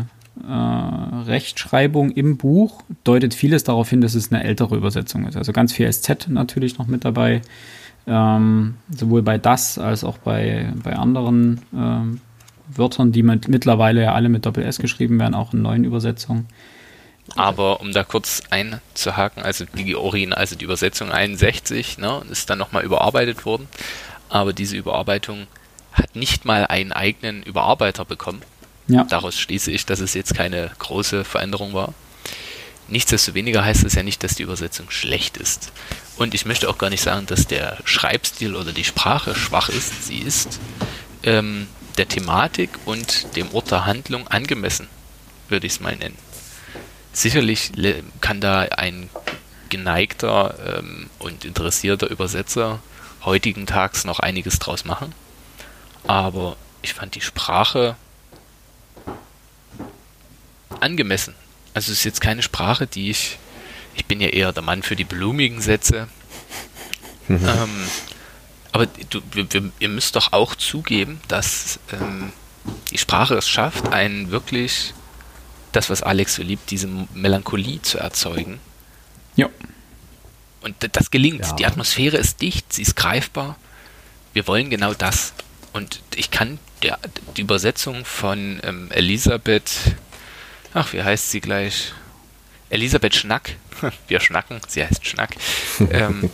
[0.43, 5.37] äh, Rechtschreibung im Buch, deutet vieles darauf hin, dass es eine ältere Übersetzung ist.
[5.37, 7.43] Also ganz viel SZ natürlich noch mit dabei,
[8.07, 12.21] ähm, sowohl bei das als auch bei, bei anderen ähm,
[12.69, 16.47] Wörtern, die mit, mittlerweile ja alle mit Doppel S geschrieben werden, auch in neuen Übersetzungen.
[17.37, 22.59] Aber um da kurz einzuhaken, also die Original, also die Übersetzung 61, ne, ist dann
[22.59, 23.67] nochmal überarbeitet worden
[24.35, 25.47] aber diese Überarbeitung
[25.93, 28.43] hat nicht mal einen eigenen Überarbeiter bekommen.
[28.87, 29.05] Ja.
[29.05, 31.95] Daraus schließe ich, dass es jetzt keine große Veränderung war.
[32.89, 35.73] Nichtsdestoweniger heißt es ja nicht, dass die Übersetzung schlecht ist.
[36.17, 40.07] Und ich möchte auch gar nicht sagen, dass der Schreibstil oder die Sprache schwach ist.
[40.07, 40.61] Sie ist
[41.23, 41.67] ähm,
[41.97, 44.89] der Thematik und dem Ort der Handlung angemessen,
[45.49, 46.19] würde ich es mal nennen.
[47.13, 47.73] Sicherlich
[48.21, 49.09] kann da ein
[49.71, 52.81] geneigter ähm, und interessierter Übersetzer
[53.25, 55.15] heutigen Tags noch einiges draus machen.
[56.07, 57.97] Aber ich fand die Sprache
[60.85, 61.35] angemessen.
[61.75, 63.39] Also es ist jetzt keine Sprache, die ich.
[63.97, 66.09] Ich bin ja eher der Mann für die blumigen Sätze.
[67.29, 67.49] Mhm.
[67.49, 67.89] Ähm,
[68.73, 72.33] aber du, wir, ihr müsst doch auch zugeben, dass ähm,
[72.91, 74.95] die Sprache es schafft, einen wirklich,
[75.73, 78.59] das was Alex so liebt, diese Melancholie zu erzeugen.
[79.37, 79.49] Ja.
[80.61, 81.47] Und das gelingt.
[81.47, 81.53] Ja.
[81.53, 83.57] Die Atmosphäre ist dicht, sie ist greifbar.
[84.33, 85.35] Wir wollen genau das.
[85.73, 86.99] Und ich kann der,
[87.37, 89.71] die Übersetzung von ähm, Elisabeth,
[90.75, 91.93] ach, wie heißt sie gleich?
[92.69, 93.57] Elisabeth Schnack.
[94.09, 95.37] Wir schnacken, sie heißt Schnack.
[95.91, 96.31] ähm,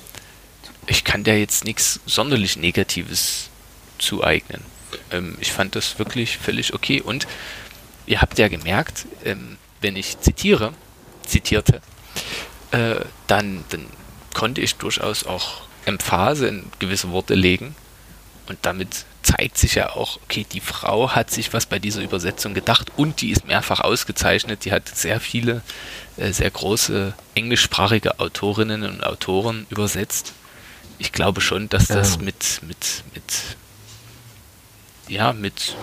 [0.87, 3.51] ich kann der jetzt nichts sonderlich Negatives
[3.99, 4.63] zueignen.
[5.11, 7.01] Ähm, ich fand das wirklich völlig okay.
[7.01, 7.27] Und
[8.07, 10.73] ihr habt ja gemerkt, ähm, wenn ich zitiere,
[11.27, 11.81] zitierte,
[12.73, 13.87] äh, dann, dann
[14.35, 17.75] konnte ich durchaus auch Emphase in gewisse Worte legen.
[18.49, 22.55] Und damit zeigt sich ja auch, okay, die Frau hat sich was bei dieser Übersetzung
[22.55, 24.65] gedacht und die ist mehrfach ausgezeichnet.
[24.65, 25.63] Die hat sehr viele,
[26.17, 30.33] äh, sehr große englischsprachige Autorinnen und Autoren übersetzt.
[30.99, 32.23] Ich glaube schon, dass das ja.
[32.23, 33.57] mit, mit, mit,
[35.09, 35.77] ja, mit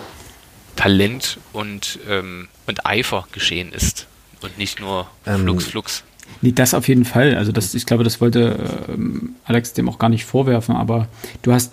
[0.76, 4.06] Talent und, ähm, und Eifer geschehen ist
[4.42, 6.04] und nicht nur ähm, Flux, Flux.
[6.40, 7.34] Nee, das auf jeden Fall.
[7.34, 11.08] Also das, ich glaube, das wollte ähm, Alex dem auch gar nicht vorwerfen, aber
[11.42, 11.72] du hast.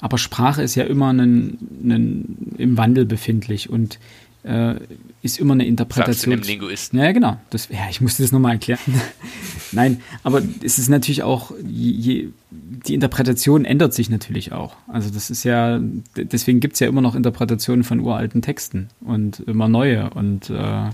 [0.00, 3.98] Aber Sprache ist ja immer einen, einen, im Wandel befindlich und
[4.42, 4.76] äh,
[5.22, 6.14] ist immer eine Interpretation.
[6.14, 6.98] Sagst du dem Linguisten.
[6.98, 7.36] Ja, genau.
[7.50, 8.80] Das, ja, ich musste das nochmal erklären.
[9.72, 14.76] Nein, aber es ist natürlich auch, je, die Interpretation ändert sich natürlich auch.
[14.88, 15.78] Also das ist ja,
[16.16, 20.88] deswegen gibt es ja immer noch Interpretationen von uralten Texten und immer neue und äh,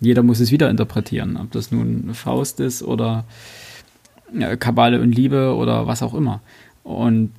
[0.00, 3.24] jeder muss es wieder interpretieren, ob das nun Faust ist oder
[4.36, 6.42] ja, Kabale und Liebe oder was auch immer.
[6.82, 7.32] Und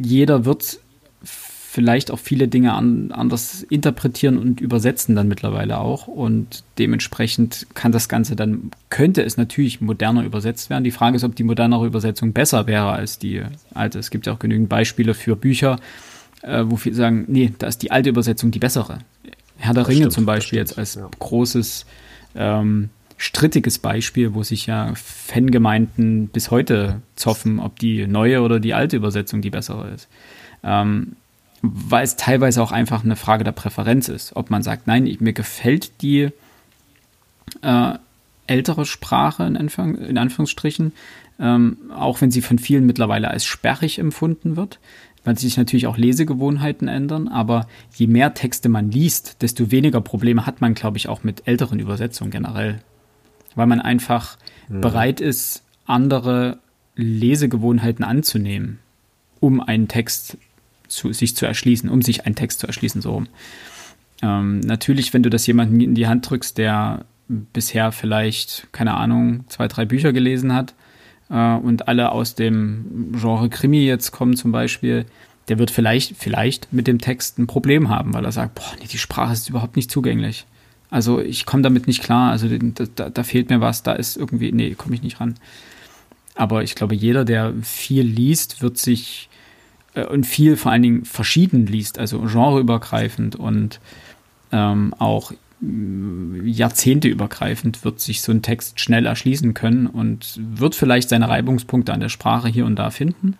[0.00, 0.80] jeder wird
[1.22, 6.08] vielleicht auch viele Dinge an, anders interpretieren und übersetzen dann mittlerweile auch.
[6.08, 10.82] Und dementsprechend kann das Ganze dann, könnte es natürlich moderner übersetzt werden.
[10.82, 13.42] Die Frage ist, ob die modernere Übersetzung besser wäre als die
[13.74, 13.98] alte.
[13.98, 15.78] Es gibt ja auch genügend Beispiele für Bücher,
[16.42, 18.98] äh, wo viele sagen, nee, da ist die alte Übersetzung die bessere.
[19.58, 21.08] Herr der das Ringe stimmt, zum Beispiel jetzt als ja.
[21.18, 21.84] großes
[22.34, 22.88] ähm,
[23.18, 28.96] strittiges Beispiel, wo sich ja Fangemeinden bis heute zoffen, ob die neue oder die alte
[28.96, 30.08] Übersetzung die bessere ist.
[30.62, 31.16] Ähm,
[31.60, 34.36] weil es teilweise auch einfach eine Frage der Präferenz ist.
[34.36, 36.30] Ob man sagt, nein, mir gefällt die
[37.62, 37.92] äh,
[38.46, 40.92] ältere Sprache in, Anfang, in Anführungsstrichen,
[41.40, 44.78] ähm, auch wenn sie von vielen mittlerweile als sperrig empfunden wird,
[45.24, 47.26] weil sich natürlich auch Lesegewohnheiten ändern.
[47.26, 47.66] Aber
[47.96, 51.80] je mehr Texte man liest, desto weniger Probleme hat man, glaube ich, auch mit älteren
[51.80, 52.80] Übersetzungen generell.
[53.58, 54.38] Weil man einfach
[54.68, 54.82] mhm.
[54.82, 56.60] bereit ist, andere
[56.94, 58.78] Lesegewohnheiten anzunehmen,
[59.40, 60.38] um einen Text
[60.86, 63.26] zu, sich zu erschließen, um sich einen Text zu erschließen, so rum.
[64.22, 69.44] Ähm, natürlich, wenn du das jemandem in die Hand drückst, der bisher vielleicht, keine Ahnung,
[69.48, 70.74] zwei, drei Bücher gelesen hat
[71.28, 75.04] äh, und alle aus dem Genre Krimi jetzt kommen zum Beispiel,
[75.48, 78.86] der wird vielleicht, vielleicht mit dem Text ein Problem haben, weil er sagt, boah, nee,
[78.86, 80.46] die Sprache ist überhaupt nicht zugänglich.
[80.90, 82.30] Also ich komme damit nicht klar.
[82.30, 85.34] Also da, da, fehlt mir was, da ist irgendwie, nee, komme ich nicht ran.
[86.34, 89.28] Aber ich glaube, jeder, der viel liest, wird sich
[89.94, 93.80] äh, und viel vor allen Dingen verschieden liest, also genreübergreifend und
[94.52, 101.08] ähm, auch äh, jahrzehnteübergreifend wird sich so ein Text schnell erschließen können und wird vielleicht
[101.08, 103.36] seine Reibungspunkte an der Sprache hier und da finden.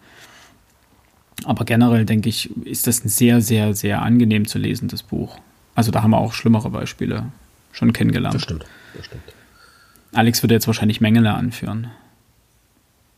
[1.44, 5.38] Aber generell denke ich, ist das ein sehr, sehr, sehr angenehm zu lesendes Buch.
[5.78, 7.30] Also da haben wir auch schlimmere Beispiele
[7.70, 8.34] schon kennengelernt.
[8.34, 8.66] Das stimmt,
[8.96, 9.22] das stimmt.
[10.12, 11.92] Alex würde jetzt wahrscheinlich Mängele anführen.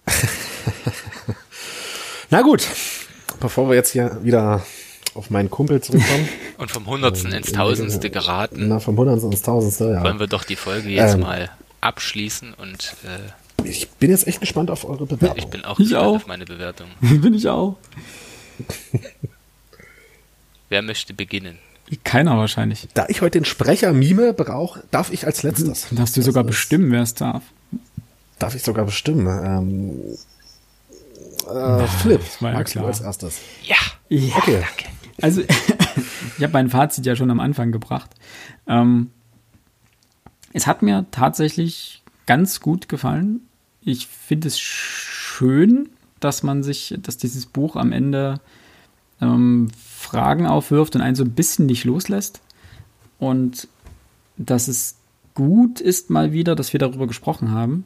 [2.28, 2.66] Na gut,
[3.40, 4.62] bevor wir jetzt hier wieder
[5.14, 6.28] auf meinen Kumpel zurückkommen.
[6.58, 8.68] Und vom Hundertsten ins Tausendste geraten.
[8.68, 10.02] Na, vom Hundertsten ins Tausendste, ja.
[10.04, 11.50] Wollen wir doch die Folge jetzt ähm, mal
[11.80, 12.94] abschließen und.
[13.04, 15.38] Äh, ich bin jetzt echt gespannt auf eure Bewertung.
[15.38, 16.16] Ich bin auch ich gespannt auch.
[16.16, 16.88] auf meine Bewertung.
[17.00, 17.78] bin ich auch.
[20.68, 21.58] Wer möchte beginnen?
[22.04, 22.88] Keiner wahrscheinlich.
[22.94, 25.88] Da ich heute den Sprecher Mime brauche, darf ich als letztes.
[25.90, 27.42] Darfst du sogar bestimmen, wer es darf.
[28.38, 29.26] Darf ich sogar bestimmen.
[29.26, 30.00] Ähm,
[31.48, 32.84] äh, das war ja magst klar.
[32.84, 33.40] du als erstes?
[33.62, 33.76] Ja.
[34.08, 34.60] Ja, Okay.
[34.60, 34.84] Danke.
[35.20, 35.42] Also,
[36.38, 38.10] ich habe mein Fazit ja schon am Anfang gebracht.
[38.66, 39.10] Ähm,
[40.52, 43.40] es hat mir tatsächlich ganz gut gefallen.
[43.82, 45.88] Ich finde es schön,
[46.20, 48.40] dass man sich, dass dieses Buch am Ende
[49.20, 49.70] ähm,
[50.00, 52.40] Fragen aufwirft und einen so ein bisschen nicht loslässt.
[53.18, 53.68] Und
[54.38, 54.96] dass es
[55.34, 57.84] gut ist mal wieder, dass wir darüber gesprochen haben.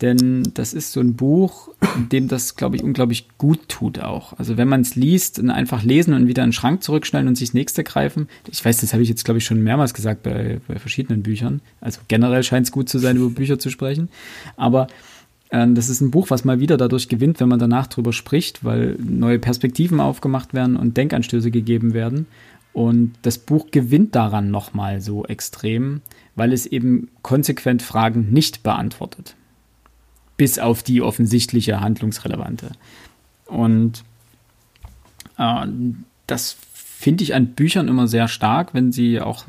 [0.00, 1.68] Denn das ist so ein Buch,
[2.10, 4.36] dem das, glaube ich, unglaublich gut tut auch.
[4.36, 7.36] Also wenn man es liest und einfach lesen und wieder in den Schrank zurückstellen und
[7.36, 8.28] sich das nächste greifen.
[8.50, 11.60] Ich weiß, das habe ich jetzt, glaube ich, schon mehrmals gesagt bei, bei verschiedenen Büchern.
[11.80, 14.08] Also generell scheint es gut zu sein, über Bücher zu sprechen.
[14.56, 14.88] Aber
[15.52, 18.96] das ist ein Buch, was mal wieder dadurch gewinnt, wenn man danach drüber spricht, weil
[18.98, 22.26] neue Perspektiven aufgemacht werden und Denkanstöße gegeben werden.
[22.72, 26.00] Und das Buch gewinnt daran nochmal so extrem,
[26.36, 29.36] weil es eben konsequent Fragen nicht beantwortet
[30.42, 32.72] bis auf die offensichtliche handlungsrelevante.
[33.46, 34.02] Und
[35.38, 35.66] äh,
[36.26, 39.44] das finde ich an Büchern immer sehr stark, wenn sie auch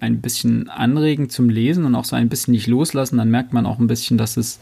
[0.00, 3.66] ein bisschen anregen zum Lesen und auch so ein bisschen nicht loslassen, dann merkt man
[3.66, 4.60] auch ein bisschen, dass es,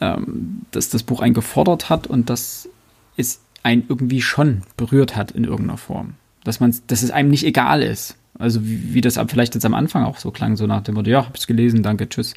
[0.00, 2.68] ähm, dass das Buch einen gefordert hat und dass
[3.16, 6.14] es einen irgendwie schon berührt hat in irgendeiner Form.
[6.44, 8.16] Dass man, dass es einem nicht egal ist.
[8.38, 11.10] Also wie, wie das vielleicht jetzt am Anfang auch so klang, so nach dem Motto,
[11.10, 12.32] ja, hab's gelesen, danke, tschüss.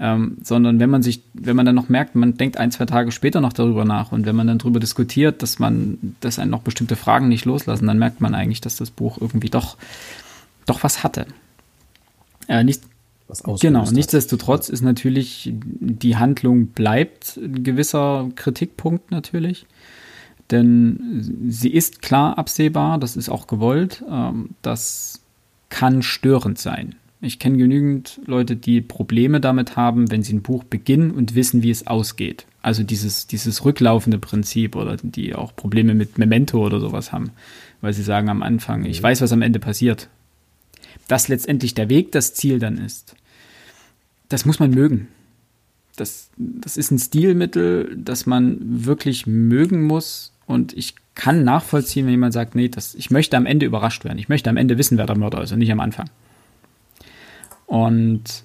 [0.00, 3.12] Ähm, sondern wenn man sich, wenn man dann noch merkt, man denkt ein, zwei Tage
[3.12, 6.62] später noch darüber nach und wenn man dann darüber diskutiert, dass man, dass einen noch
[6.62, 9.76] bestimmte Fragen nicht loslassen, dann merkt man eigentlich, dass das Buch irgendwie doch,
[10.64, 11.26] doch was hatte.
[12.48, 12.80] Äh, nicht,
[13.32, 13.92] Was ausgelöst Genau, hat.
[13.92, 19.64] nichtsdestotrotz ist natürlich, die Handlung bleibt ein gewisser Kritikpunkt natürlich.
[20.50, 24.04] Denn sie ist klar absehbar, das ist auch gewollt.
[24.10, 25.22] Ähm, das
[25.70, 26.94] kann störend sein.
[27.22, 31.62] Ich kenne genügend Leute, die Probleme damit haben, wenn sie ein Buch beginnen und wissen,
[31.62, 32.44] wie es ausgeht.
[32.60, 37.30] Also dieses, dieses rücklaufende Prinzip oder die auch Probleme mit Memento oder sowas haben,
[37.80, 40.10] weil sie sagen am Anfang, ich weiß, was am Ende passiert.
[41.08, 43.14] Dass letztendlich der Weg das Ziel dann ist,
[44.32, 45.08] das muss man mögen.
[45.96, 50.32] Das, das ist ein Stilmittel, das man wirklich mögen muss.
[50.46, 54.18] Und ich kann nachvollziehen, wenn jemand sagt, nee, das, ich möchte am Ende überrascht werden.
[54.18, 56.08] Ich möchte am Ende wissen, wer der Mörder ist und nicht am Anfang.
[57.66, 58.44] Und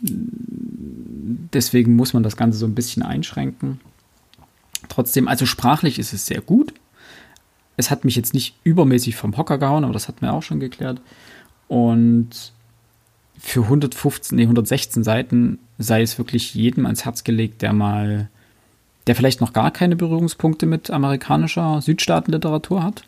[0.00, 3.80] deswegen muss man das Ganze so ein bisschen einschränken.
[4.88, 6.74] Trotzdem, also sprachlich ist es sehr gut.
[7.76, 10.60] Es hat mich jetzt nicht übermäßig vom Hocker gehauen, aber das hatten wir auch schon
[10.60, 11.00] geklärt.
[11.68, 12.52] Und
[13.38, 18.28] für 115, nee, 116 Seiten sei es wirklich jedem ans Herz gelegt, der mal,
[19.06, 23.04] der vielleicht noch gar keine Berührungspunkte mit amerikanischer Südstaatenliteratur hat.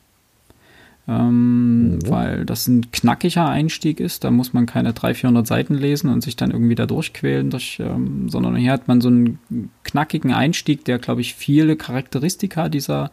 [1.07, 2.09] Ähm, Mhm.
[2.09, 4.25] Weil das ein knackiger Einstieg ist.
[4.25, 7.79] Da muss man keine 300, 400 Seiten lesen und sich dann irgendwie da durchquälen, durch,
[7.81, 9.39] ähm, sondern hier hat man so einen
[9.83, 13.11] knackigen Einstieg, der, glaube ich, viele Charakteristika dieser,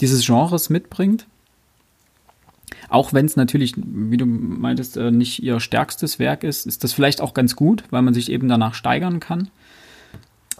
[0.00, 1.26] dieses Genres mitbringt.
[2.88, 6.92] Auch wenn es natürlich, wie du meintest, äh, nicht ihr stärkstes Werk ist, ist das
[6.92, 9.50] vielleicht auch ganz gut, weil man sich eben danach steigern kann.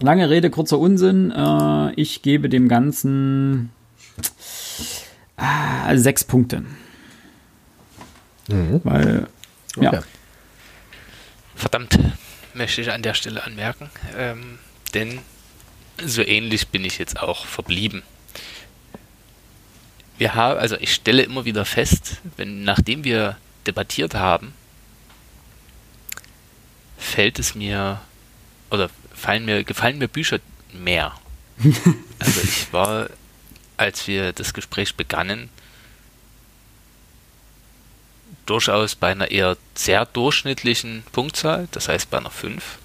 [0.00, 1.30] Lange Rede, kurzer Unsinn.
[1.30, 3.70] Äh, ich gebe dem Ganzen
[5.36, 6.64] ah, sechs Punkte.
[8.48, 8.80] Mhm.
[8.84, 9.28] Weil,
[9.80, 10.00] ja, Okay.
[11.54, 11.98] Verdammt,
[12.54, 13.90] möchte ich an der Stelle anmerken.
[14.16, 14.58] Ähm,
[14.92, 15.20] denn
[16.04, 18.02] so ähnlich bin ich jetzt auch verblieben.
[20.18, 23.36] Wir haben, also ich stelle immer wieder fest, wenn nachdem wir
[23.66, 24.54] debattiert haben,
[26.98, 28.00] fällt es mir
[28.70, 30.38] oder fallen mir, gefallen mir Bücher
[30.72, 31.14] mehr.
[32.18, 33.08] also ich war,
[33.76, 35.48] als wir das Gespräch begannen,
[38.46, 42.78] durchaus bei einer eher sehr durchschnittlichen Punktzahl, das heißt bei einer 5.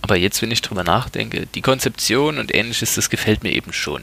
[0.00, 4.02] Aber jetzt, wenn ich drüber nachdenke, die Konzeption und ähnliches, das gefällt mir eben schon.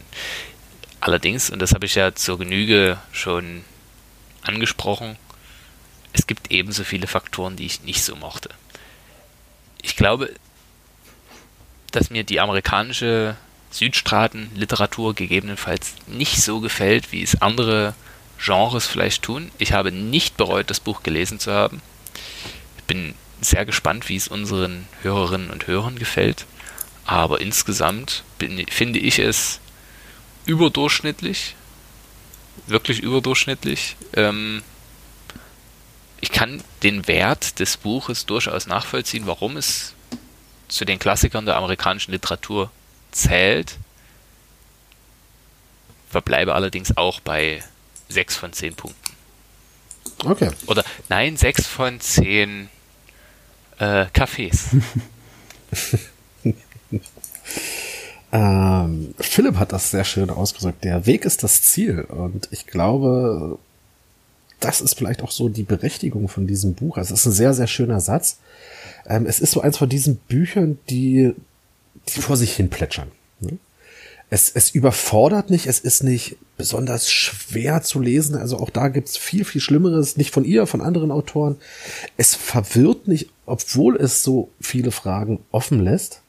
[1.02, 3.64] Allerdings, und das habe ich ja zur Genüge schon
[4.42, 5.18] angesprochen,
[6.14, 8.50] es gibt ebenso viele Faktoren, die ich nicht so mochte.
[9.82, 10.34] Ich glaube,
[11.92, 13.38] dass mir die amerikanische
[13.72, 17.94] Südstaaten-Literatur gegebenenfalls nicht so gefällt, wie es andere
[18.44, 19.52] Genres vielleicht tun.
[19.58, 21.82] Ich habe nicht bereut, das Buch gelesen zu haben.
[22.78, 26.46] Ich bin sehr gespannt, wie es unseren Hörerinnen und Hörern gefällt.
[27.06, 29.60] Aber insgesamt bin, finde ich es
[30.50, 31.56] überdurchschnittlich.
[32.66, 33.96] Wirklich überdurchschnittlich.
[34.14, 34.64] Ähm,
[36.22, 39.94] ich kann den Wert des Buches durchaus nachvollziehen, warum es
[40.68, 42.72] zu den Klassikern der amerikanischen Literatur
[43.12, 43.78] zählt.
[46.10, 47.64] Verbleibe allerdings auch bei
[48.10, 49.14] 6 von 10 Punkten.
[50.26, 50.50] Okay.
[50.66, 52.70] Oder nein, 6 von 10
[53.78, 54.82] äh, Cafés.
[58.32, 60.84] ähm, Philipp hat das sehr schön ausgedrückt.
[60.84, 62.02] Der Weg ist das Ziel.
[62.02, 63.58] Und ich glaube,
[64.60, 66.98] das ist vielleicht auch so die Berechtigung von diesem Buch.
[66.98, 68.38] Also es ist ein sehr, sehr schöner Satz.
[69.08, 71.34] Ähm, es ist so eins von diesen Büchern, die,
[72.10, 73.12] die vor sich hin plätschern.
[73.40, 73.58] Ne?
[74.30, 78.36] Es, es überfordert nicht, es ist nicht besonders schwer zu lesen.
[78.36, 81.56] Also auch da gibt's viel, viel Schlimmeres, nicht von ihr, von anderen Autoren.
[82.16, 86.22] Es verwirrt nicht, obwohl es so viele Fragen offen lässt.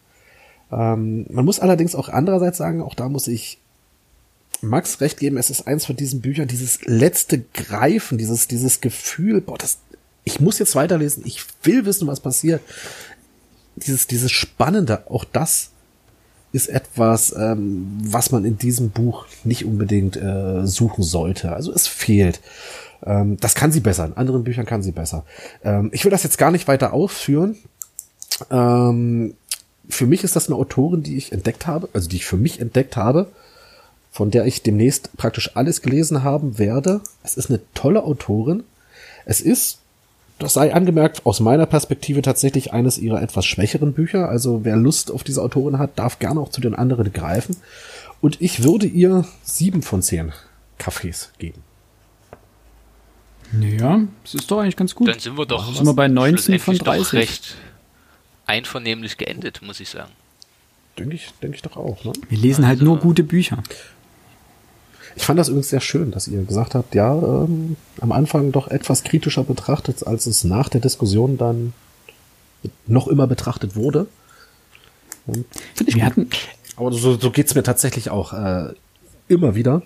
[0.72, 3.59] Ähm, man muss allerdings auch andererseits sagen, auch da muss ich
[4.62, 9.40] Max recht geben, es ist eins von diesen Büchern, dieses letzte Greifen, dieses, dieses Gefühl,
[9.40, 9.78] boah, das,
[10.24, 12.60] ich muss jetzt weiterlesen, ich will wissen, was passiert.
[13.76, 15.70] Dieses, dieses Spannende, auch das
[16.52, 21.52] ist etwas, ähm, was man in diesem Buch nicht unbedingt äh, suchen sollte.
[21.52, 22.40] Also es fehlt.
[23.05, 24.05] Ähm, das kann sie besser.
[24.06, 25.24] In anderen Büchern kann sie besser.
[25.62, 27.56] Ähm, ich will das jetzt gar nicht weiter ausführen.
[28.51, 29.34] Ähm,
[29.91, 32.61] für mich ist das eine Autorin, die ich entdeckt habe, also die ich für mich
[32.61, 33.31] entdeckt habe
[34.11, 37.01] von der ich demnächst praktisch alles gelesen haben werde.
[37.23, 38.65] Es ist eine tolle Autorin.
[39.25, 39.79] Es ist,
[40.39, 44.29] das sei angemerkt, aus meiner Perspektive tatsächlich eines ihrer etwas schwächeren Bücher.
[44.29, 47.57] Also wer Lust auf diese Autorin hat, darf gerne auch zu den anderen greifen.
[48.21, 50.33] Und ich würde ihr sieben von zehn
[50.79, 51.62] Kaffees geben.
[53.61, 55.09] Ja, das ist doch eigentlich ganz gut.
[55.09, 57.12] Dann sind wir doch sind wir bei 19 von 30.
[57.15, 57.57] recht
[58.51, 60.10] einvernehmlich geendet, muss ich sagen.
[60.98, 62.05] Denke ich, denke ich doch auch.
[62.05, 62.12] Ne?
[62.28, 63.62] Wir lesen halt nur gute Bücher.
[65.14, 68.68] Ich fand das übrigens sehr schön, dass ihr gesagt habt, ja, ähm, am Anfang doch
[68.68, 71.72] etwas kritischer betrachtet, als es nach der Diskussion dann
[72.86, 74.06] noch immer betrachtet wurde.
[75.27, 75.47] Finde
[75.86, 76.28] ich Wir hatten
[76.77, 78.74] Aber so, so geht's mir tatsächlich auch äh,
[79.28, 79.82] immer wieder,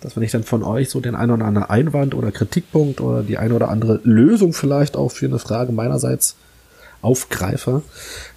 [0.00, 3.24] dass wenn ich dann von euch so den einen oder anderen Einwand oder Kritikpunkt oder
[3.24, 6.36] die eine oder andere Lösung vielleicht auch für eine Frage meinerseits
[7.02, 7.82] aufgreife,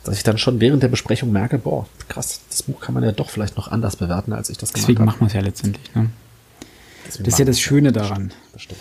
[0.04, 3.12] dass ich dann schon während der Besprechung merke, boah, krass, das Buch kann man ja
[3.12, 5.06] doch vielleicht noch anders bewerten, als ich das gemacht Deswegen habe.
[5.08, 5.96] machen wir es ja letztendlich.
[5.96, 6.10] Ne?
[7.06, 8.32] das ist ja das Schöne daran.
[8.54, 8.80] Bestimmt.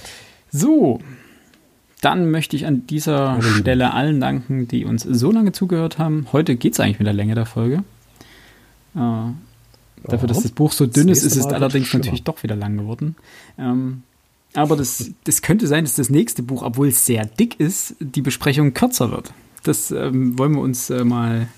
[0.53, 1.01] So,
[2.01, 3.97] dann möchte ich an dieser Meine Stelle Lieben.
[3.97, 6.27] allen danken, die uns so lange zugehört haben.
[6.33, 7.83] Heute geht es eigentlich mit der Länge der Folge.
[8.95, 8.99] Äh,
[10.05, 13.17] dafür, dass das Buch so dünn ist, ist es allerdings natürlich doch wieder lang geworden.
[13.59, 14.03] Ähm,
[14.55, 18.23] aber das, das könnte sein, dass das nächste Buch, obwohl es sehr dick ist, die
[18.23, 19.33] Besprechung kürzer wird.
[19.63, 21.49] Das ähm, wollen wir uns äh, mal.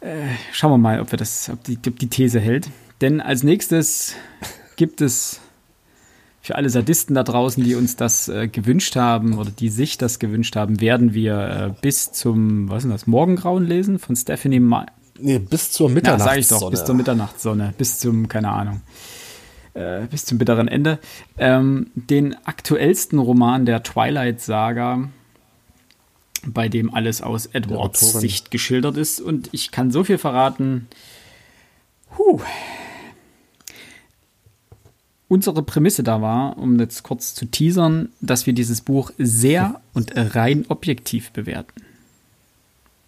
[0.00, 2.68] Äh, schauen wir mal, ob, wir das, ob, die, ob die These hält.
[3.00, 4.14] Denn als nächstes
[4.76, 5.40] gibt es
[6.46, 10.20] für alle Sadisten da draußen, die uns das äh, gewünscht haben oder die sich das
[10.20, 14.86] gewünscht haben, werden wir äh, bis zum, was ist das, Morgengrauen lesen von Stephanie Ma
[15.18, 16.28] Nee, bis zur Mitternachtssonne.
[16.28, 18.82] Ja, sag ich doch, bis zur Mitternachtssonne, bis zum, keine Ahnung,
[19.74, 20.98] äh, bis zum bitteren Ende.
[21.38, 25.08] Ähm, den aktuellsten Roman der Twilight-Saga
[26.46, 29.20] bei dem alles aus Edwards Sicht geschildert ist.
[29.20, 30.88] Und ich kann so viel verraten.
[32.16, 32.40] Huh.
[35.28, 40.12] Unsere Prämisse da war, um jetzt kurz zu teasern, dass wir dieses Buch sehr und
[40.14, 41.82] rein objektiv bewerten.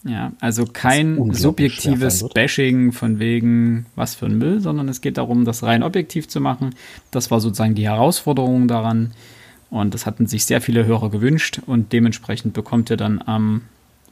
[0.04, 5.44] Ja, also kein subjektives Bashing von wegen was für ein Müll, sondern es geht darum,
[5.44, 6.74] das rein objektiv zu machen.
[7.10, 9.12] Das war sozusagen die Herausforderung daran.
[9.70, 13.62] Und das hatten sich sehr viele Hörer gewünscht und dementsprechend bekommt ihr dann am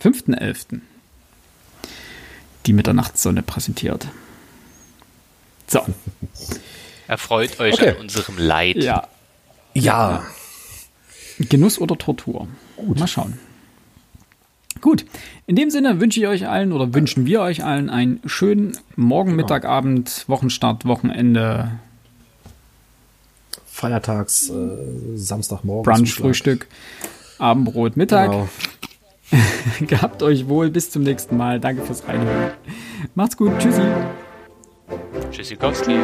[0.03, 0.81] 5.11.
[2.67, 4.09] die Mitternachtssonne präsentiert.
[5.67, 5.81] So.
[7.09, 7.91] Erfreut euch okay.
[7.91, 8.77] an unserem Leid.
[8.77, 9.09] Ja.
[9.75, 10.27] Ja.
[11.39, 12.49] Genuss oder Tortur?
[12.77, 12.99] Gut.
[12.99, 13.39] Mal schauen.
[14.81, 15.07] Gut,
[15.47, 19.31] in dem Sinne wünsche ich euch allen oder wünschen wir euch allen einen schönen Morgen,
[19.31, 19.43] genau.
[19.43, 21.73] Mittag, Abend, Wochenstart, Wochenende,
[23.77, 24.55] Feiertags äh,
[25.17, 25.93] Samstagmorgen.
[25.93, 26.67] Brunch, Frühstück,
[27.39, 28.31] Abendbrot, Mittag.
[28.31, 28.49] Genau.
[29.87, 31.61] Gehabt euch wohl, bis zum nächsten Mal.
[31.61, 32.53] Danke fürs Reinhören.
[33.15, 33.83] Macht's gut, tschüssi.
[35.31, 35.99] Tschüssikowski.